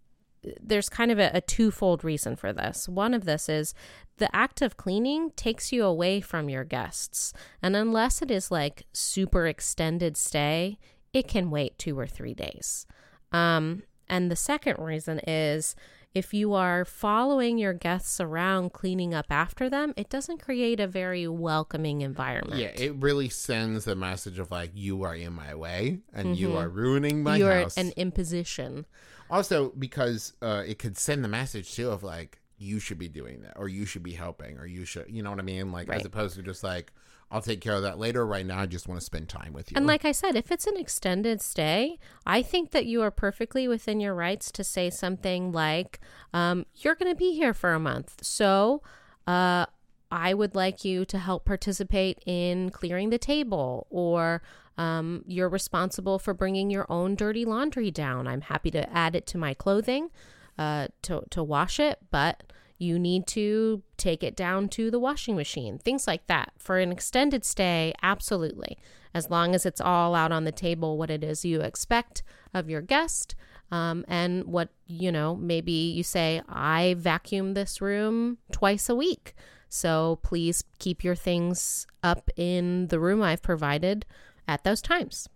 [0.60, 2.86] there's kind of a, a twofold reason for this.
[2.88, 3.72] One of this is
[4.18, 8.84] the act of cleaning takes you away from your guests, and unless it is like
[8.92, 10.78] super extended stay,
[11.12, 12.86] it can wait two or three days.
[13.32, 15.74] Um, and the second reason is
[16.14, 20.86] if you are following your guests around cleaning up after them, it doesn't create a
[20.86, 22.60] very welcoming environment.
[22.60, 26.56] Yeah, it really sends a message of like you are in my way and you
[26.56, 27.76] are ruining my You're house.
[27.76, 28.86] an imposition.
[29.28, 33.42] Also, because uh, it could send the message too of like you should be doing
[33.42, 35.72] that, or you should be helping, or you should, you know what I mean?
[35.72, 36.92] Like as opposed to just like
[37.31, 38.25] I'll take care of that later.
[38.27, 39.77] Right now, I just want to spend time with you.
[39.77, 43.66] And like I said, if it's an extended stay, I think that you are perfectly
[43.66, 46.01] within your rights to say something like,
[46.33, 48.83] um, "You're going to be here for a month, so
[49.27, 49.66] uh,
[50.11, 54.43] I would like you to help participate in clearing the table, or
[54.79, 58.29] um, you're responsible for bringing your own dirty laundry down.
[58.29, 60.11] I'm happy to add it to my clothing
[60.59, 62.43] uh, to to wash it, but."
[62.79, 66.53] You need to take it down to the washing machine, things like that.
[66.59, 68.79] For an extended stay, absolutely.
[69.14, 72.22] As long as it's all out on the table, what it is you expect
[72.53, 73.37] of your guest,
[73.70, 79.35] um, and what, you know, maybe you say, I vacuum this room twice a week.
[79.68, 84.05] So please keep your things up in the room I've provided
[84.47, 85.29] at those times.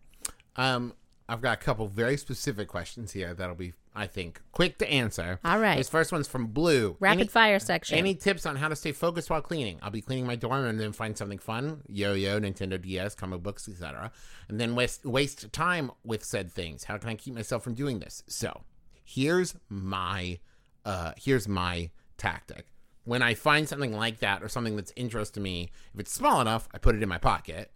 [0.56, 0.92] um,
[1.28, 5.40] I've got a couple very specific questions here that'll be, I think, quick to answer.
[5.44, 5.76] All right.
[5.76, 6.96] This first one's from Blue.
[7.00, 7.98] Rapid Any- fire section.
[7.98, 9.78] Any tips on how to stay focused while cleaning?
[9.82, 13.68] I'll be cleaning my dorm and then find something fun, yo-yo, Nintendo DS, comic books,
[13.68, 14.12] etc.,
[14.48, 16.84] and then waste waste time with said things.
[16.84, 18.22] How can I keep myself from doing this?
[18.26, 18.62] So,
[19.04, 20.38] here's my
[20.84, 22.66] uh here's my tactic.
[23.04, 26.40] When I find something like that or something that's interesting to me, if it's small
[26.40, 27.70] enough, I put it in my pocket.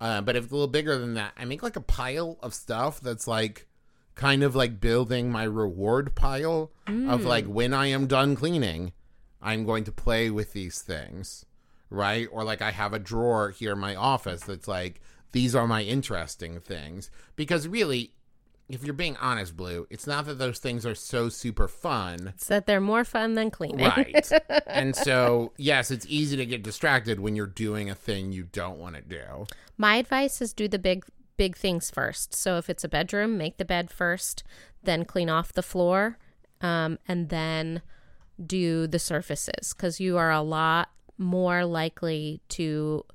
[0.00, 2.54] Uh, but if it's a little bigger than that, I make like a pile of
[2.54, 3.66] stuff that's like
[4.20, 7.52] kind of like building my reward pile of like mm.
[7.52, 8.92] when I am done cleaning,
[9.40, 11.46] I'm going to play with these things,
[11.88, 12.28] right?
[12.30, 15.00] Or like I have a drawer here in my office that's like
[15.32, 17.10] these are my interesting things.
[17.34, 18.12] Because really
[18.68, 22.34] if you're being honest blue it's not that those things are so super fun.
[22.34, 23.86] It's that they're more fun than cleaning.
[23.86, 24.30] right.
[24.66, 28.76] And so yes it's easy to get distracted when you're doing a thing you don't
[28.76, 29.46] want to do.
[29.78, 31.06] My advice is do the big
[31.40, 32.34] big things first.
[32.34, 34.44] So if it's a bedroom, make the bed first,
[34.82, 36.18] then clean off the floor,
[36.60, 37.80] um, and then
[38.44, 43.06] do the surfaces because you are a lot more likely to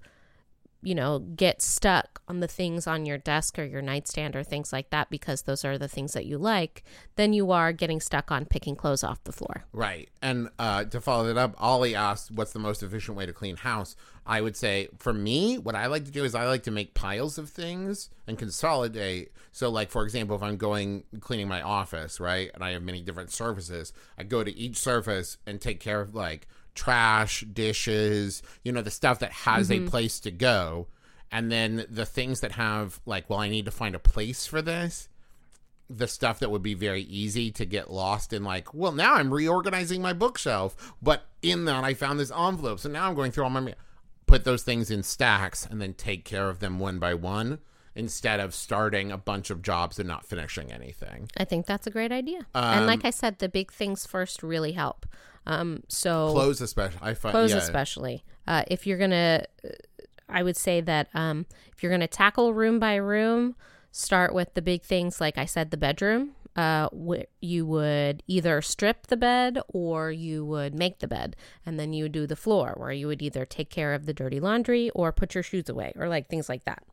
[0.86, 4.72] you know get stuck on the things on your desk or your nightstand or things
[4.72, 6.84] like that because those are the things that you like
[7.16, 10.10] then you are getting stuck on picking clothes off the floor Right.
[10.22, 13.58] And uh, to follow that up, Ollie asked, what's the most efficient way to clean
[13.58, 13.96] house?
[14.26, 16.94] I would say, for me, what I like to do is I like to make
[16.94, 19.32] piles of things and consolidate.
[19.52, 23.02] So, like, for example, if I'm going cleaning my office, right, and I have many
[23.02, 28.71] different surfaces, I go to each surface and take care of, like, trash, dishes, you
[28.71, 29.88] know, the stuff that has a mm-hmm.
[29.88, 30.88] place to go.
[31.32, 34.61] And then the things that have, like, well, I need to find a place for
[34.61, 35.09] this
[35.88, 39.32] the stuff that would be very easy to get lost in like well now i'm
[39.32, 43.43] reorganizing my bookshelf but in that i found this envelope so now i'm going through
[43.43, 43.71] all my
[44.26, 47.59] put those things in stacks and then take care of them one by one
[47.95, 51.30] instead of starting a bunch of jobs and not finishing anything.
[51.38, 52.45] I think that's a great idea.
[52.53, 55.05] And like um, i said the big things first really help
[55.48, 59.43] um, so clothes especially i find clothes yeah, especially uh, if you're gonna
[60.30, 63.56] i would say that um, if you're gonna tackle room by room
[63.91, 68.62] start with the big things like i said the bedroom uh, wh- you would either
[68.62, 71.36] strip the bed or you would make the bed.
[71.66, 74.14] And then you would do the floor where you would either take care of the
[74.14, 76.84] dirty laundry or put your shoes away or like things like that.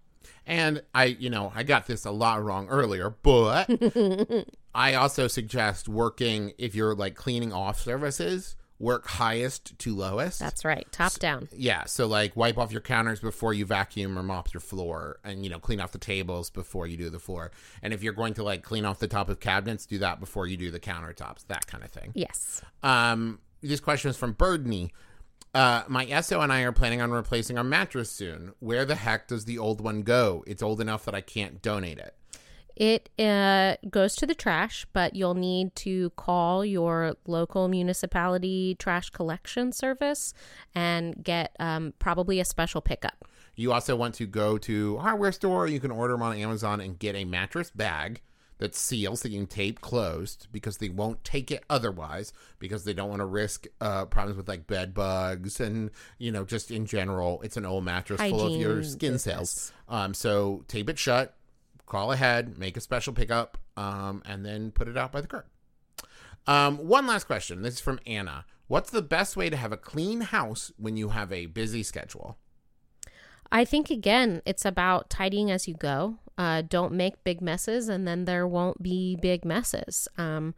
[0.46, 3.68] And I, you know, I got this a lot wrong earlier, but
[4.74, 10.40] I also suggest working if you're like cleaning off surfaces, work highest to lowest.
[10.40, 10.86] That's right.
[10.90, 11.48] Top down.
[11.52, 15.44] yeah, so like wipe off your counters before you vacuum or mop your floor and
[15.44, 17.52] you know, clean off the tables before you do the floor.
[17.82, 20.46] And if you're going to like clean off the top of cabinets, do that before
[20.46, 22.10] you do the countertops, that kind of thing.
[22.14, 22.60] Yes.
[22.82, 24.92] Um, this question is from Birdney.
[25.54, 28.52] Uh, my SO and I are planning on replacing our mattress soon.
[28.58, 30.42] Where the heck does the old one go?
[30.46, 32.14] It's old enough that I can't donate it.
[32.74, 39.10] It uh, goes to the trash, but you'll need to call your local municipality trash
[39.10, 40.32] collection service
[40.74, 43.26] and get um, probably a special pickup.
[43.54, 45.66] You also want to go to a hardware store.
[45.66, 48.22] You can order them on Amazon and get a mattress bag
[48.62, 52.92] that seals that you can tape closed because they won't take it otherwise because they
[52.92, 56.86] don't want to risk uh, problems with like bed bugs and you know just in
[56.86, 59.22] general it's an old mattress full of your skin business.
[59.24, 59.72] cells.
[59.88, 61.34] Um, so tape it shut,
[61.86, 65.46] call ahead, make a special pickup, um, and then put it out by the curb.
[66.46, 67.62] Um, one last question.
[67.62, 68.44] This is from Anna.
[68.68, 72.38] What's the best way to have a clean house when you have a busy schedule?
[73.50, 76.18] I think again, it's about tidying as you go.
[76.38, 80.08] Uh, don't make big messes, and then there won't be big messes.
[80.16, 80.54] Um,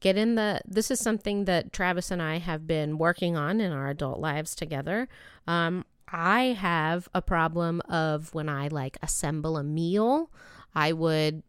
[0.00, 0.60] get in the.
[0.66, 4.54] This is something that Travis and I have been working on in our adult lives
[4.54, 5.08] together.
[5.46, 10.30] Um, I have a problem of when I like assemble a meal,
[10.74, 11.42] I would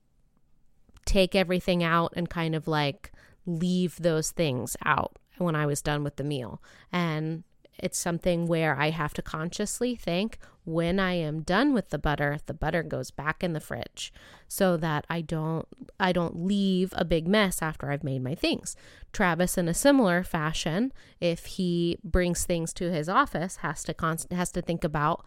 [1.06, 3.12] take everything out and kind of like
[3.46, 6.62] leave those things out when I was done with the meal.
[6.92, 7.44] And
[7.78, 10.38] it's something where I have to consciously think
[10.70, 14.14] when I am done with the butter, the butter goes back in the fridge
[14.48, 15.68] so that I don't
[16.00, 18.76] I don't leave a big mess after I've made my things.
[19.12, 24.32] Travis in a similar fashion, if he brings things to his office, has to const-
[24.32, 25.26] has to think about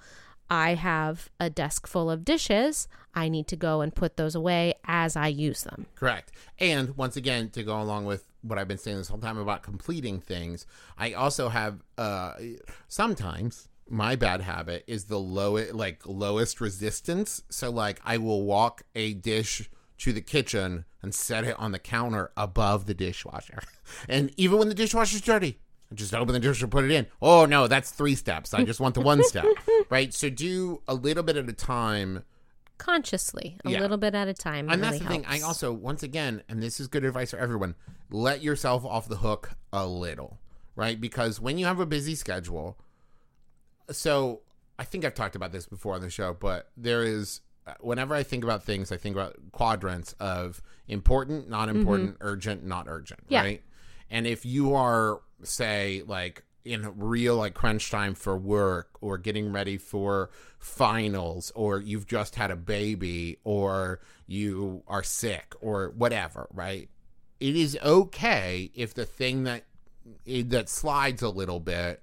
[0.48, 2.86] I have a desk full of dishes.
[3.14, 5.86] I need to go and put those away as I use them.
[5.94, 6.30] Correct.
[6.58, 9.62] And once again, to go along with what I've been saying this whole time about
[9.62, 10.66] completing things,
[10.98, 12.34] I also have uh
[12.86, 17.42] sometimes my bad habit is the lowest like lowest resistance.
[17.50, 19.68] So like I will walk a dish
[19.98, 23.58] to the kitchen and set it on the counter above the dishwasher.
[24.08, 25.58] And even when the dishwasher's dirty,
[25.90, 27.06] I just open the dishwasher, put it in.
[27.20, 28.54] Oh no, that's three steps.
[28.54, 29.44] I just want the one step.
[29.90, 30.14] Right?
[30.14, 32.24] So do a little bit at a time
[32.78, 33.80] Consciously, a Yeah.
[33.80, 34.68] little bit at a time.
[34.68, 35.24] and really that's the thing.
[35.28, 37.76] I also, once again, and this is good advice for everyone,
[38.10, 40.40] let yourself off the hook a little,
[40.74, 41.00] right?
[41.00, 42.76] Because when you have a busy schedule,
[43.92, 44.40] so
[44.78, 48.14] I think I've talked about this before on the show, but there is, uh, whenever
[48.14, 51.78] I think about things, I think about quadrants of important, not mm-hmm.
[51.78, 53.42] important, urgent, not urgent, Yeah.
[53.42, 53.62] right?
[54.10, 59.52] And if you are, say, like in real like crunch time for work or getting
[59.52, 66.48] ready for finals or you've just had a baby or you are sick or whatever,
[66.52, 66.88] right?
[67.40, 69.64] It is okay if the thing that
[70.26, 72.02] that slides a little bit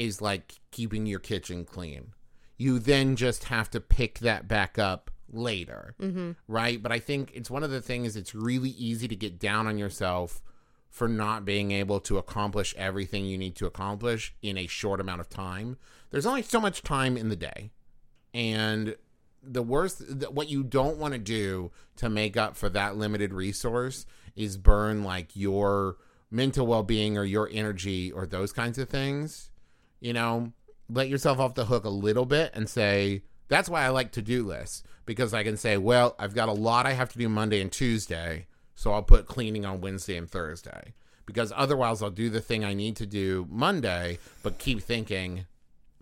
[0.00, 2.14] is like keeping your kitchen clean.
[2.56, 6.32] You then just have to pick that back up later, mm-hmm.
[6.48, 6.82] right?
[6.82, 9.76] But I think it's one of the things it's really easy to get down on
[9.76, 10.42] yourself
[10.88, 15.20] for not being able to accomplish everything you need to accomplish in a short amount
[15.20, 15.76] of time.
[16.10, 17.70] There's only so much time in the day.
[18.32, 18.96] And
[19.42, 24.06] the worst, what you don't want to do to make up for that limited resource
[24.34, 25.98] is burn like your
[26.30, 29.50] mental well being or your energy or those kinds of things.
[30.00, 30.52] You know,
[30.88, 34.22] let yourself off the hook a little bit and say, that's why I like to
[34.22, 37.28] do lists because I can say, well, I've got a lot I have to do
[37.28, 38.46] Monday and Tuesday.
[38.74, 40.94] So I'll put cleaning on Wednesday and Thursday
[41.26, 45.46] because otherwise I'll do the thing I need to do Monday, but keep thinking,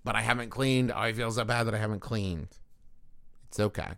[0.04, 0.92] but I haven't cleaned.
[0.92, 2.48] Oh, I feel so bad that I haven't cleaned.
[3.48, 3.92] It's okay.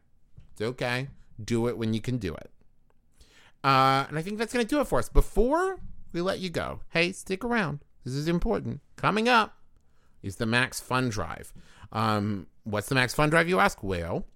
[0.53, 1.09] It's okay.
[1.43, 2.51] Do it when you can do it.
[3.63, 5.09] Uh, and I think that's going to do it for us.
[5.09, 5.79] Before
[6.13, 7.81] we let you go, hey, stick around.
[8.05, 8.81] This is important.
[8.97, 9.57] Coming up
[10.23, 11.53] is the Max Fun Drive.
[11.93, 13.83] Um, what's the Max Fun Drive, you ask?
[13.83, 14.27] Well,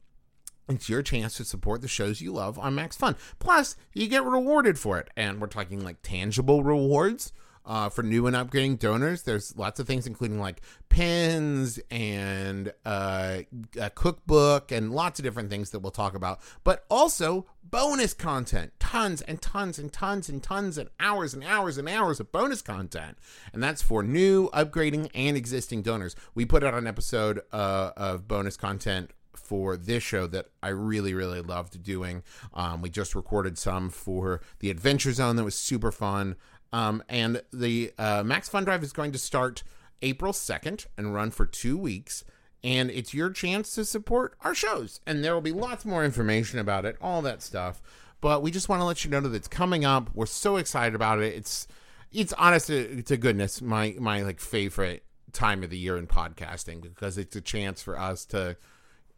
[0.69, 3.17] it's your chance to support the shows you love on Max Fun.
[3.39, 5.09] Plus, you get rewarded for it.
[5.17, 7.33] And we're talking like tangible rewards
[7.67, 9.23] uh, for new and upgrading donors.
[9.23, 13.39] There's lots of things, including like pins and uh,
[13.81, 16.41] a cookbook and lots of different things that we'll talk about.
[16.63, 21.79] But also bonus content tons and tons and tons and tons and hours and hours
[21.79, 23.19] and hours of bonus content.
[23.53, 26.15] And that's for new, upgrading, and existing donors.
[26.35, 31.15] We put out an episode uh, of bonus content for this show that I really,
[31.15, 32.23] really loved doing.
[32.55, 36.37] Um, we just recorded some for the Adventure Zone that was super fun.
[36.73, 39.63] Um, and the uh, Max Fun Drive is going to start
[40.03, 42.25] April 2nd and run for two weeks.
[42.63, 45.01] And it's your chance to support our shows.
[45.07, 47.83] And there will be lots more information about it, all that stuff.
[48.21, 50.11] But we just want to let you know that it's coming up.
[50.15, 51.35] We're so excited about it.
[51.35, 51.69] It's
[52.15, 56.81] it's honest to, to goodness my my like favorite time of the year in podcasting
[56.81, 58.57] because it's a chance for us to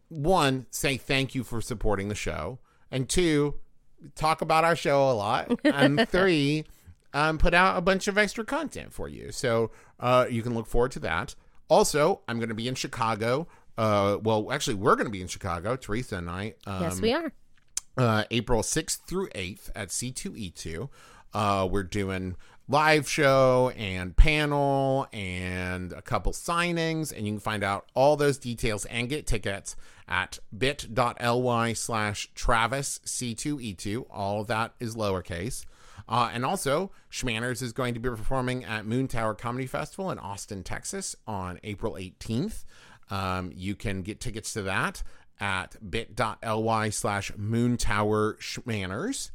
[0.08, 2.58] one say thank you for supporting the show
[2.90, 3.54] and two
[4.14, 6.64] talk about our show a lot and three
[7.14, 10.66] um, put out a bunch of extra content for you so uh, you can look
[10.66, 11.34] forward to that
[11.68, 13.46] also i'm going to be in chicago
[13.78, 17.12] uh, well actually we're going to be in chicago teresa and i um, yes, we
[17.12, 17.32] are.
[17.96, 20.88] uh, April 6th through 8th at C2E2.
[21.32, 22.36] Uh, we're doing
[22.68, 28.38] live show and panel and a couple signings, and you can find out all those
[28.38, 29.76] details and get tickets
[30.08, 34.06] at bit.ly slash Travis C2E2.
[34.10, 35.64] All of that is lowercase.
[36.08, 40.62] Uh, and also, Schmanners is going to be performing at Moontower Comedy Festival in Austin,
[40.62, 42.64] Texas on April 18th.
[43.10, 45.02] Um, you can get tickets to that
[45.40, 49.30] at bit.ly slash Moon Tower Schmanners.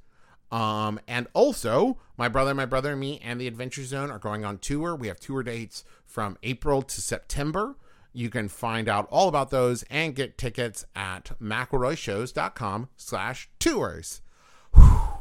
[0.52, 4.58] Um, and also, my brother, my brother, me, and the Adventure Zone are going on
[4.58, 4.96] tour.
[4.96, 7.78] We have tour dates from April to September.
[8.14, 14.22] You can find out all about those and get tickets at McElroyShows.com slash tours.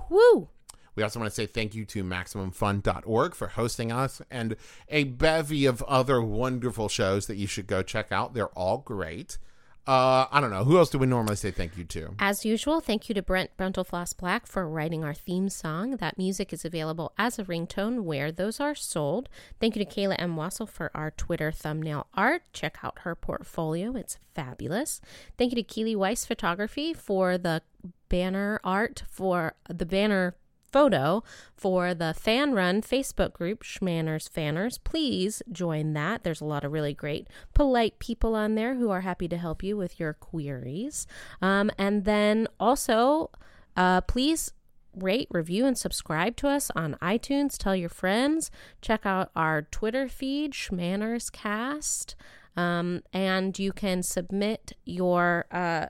[0.08, 0.48] Woo!
[0.94, 4.56] We also want to say thank you to MaximumFun.org for hosting us and
[4.88, 8.34] a bevy of other wonderful shows that you should go check out.
[8.34, 9.38] They're all great.
[9.86, 10.62] Uh, I don't know.
[10.62, 12.14] Who else do we normally say thank you to?
[12.18, 15.96] As usual, thank you to Brent Bruntelfloss Black for writing our theme song.
[15.96, 19.28] That music is available as a ringtone where those are sold.
[19.58, 20.36] Thank you to Kayla M.
[20.36, 22.42] Wasil for our Twitter thumbnail art.
[22.52, 25.00] Check out her portfolio, it's fabulous.
[25.38, 27.62] Thank you to Keely Weiss Photography for the
[28.08, 30.34] banner art for the banner
[30.72, 31.22] photo
[31.54, 34.78] for the fan run Facebook group, Schmanners Fanners.
[34.78, 36.24] Please join that.
[36.24, 39.62] There's a lot of really great, polite people on there who are happy to help
[39.62, 41.06] you with your queries.
[41.40, 43.30] Um, and then also,
[43.76, 44.52] uh, please
[44.94, 47.56] rate, review, and subscribe to us on iTunes.
[47.56, 48.50] Tell your friends.
[48.80, 52.16] Check out our Twitter feed, Schmanners Cast.
[52.56, 55.86] Um, and you can submit your uh,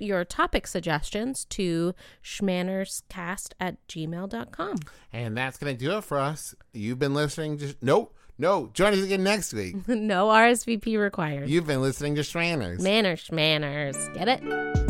[0.00, 4.76] your topic suggestions to schmannerscast at gmail.com.
[5.12, 6.54] And that's going to do it for us.
[6.72, 7.74] You've been listening to.
[7.80, 8.16] Nope.
[8.38, 8.70] No.
[8.72, 9.76] Join us again next week.
[9.88, 11.48] no RSVP required.
[11.48, 12.80] You've been listening to Stranners.
[12.80, 14.14] Manners, schmanners.
[14.14, 14.89] Get it?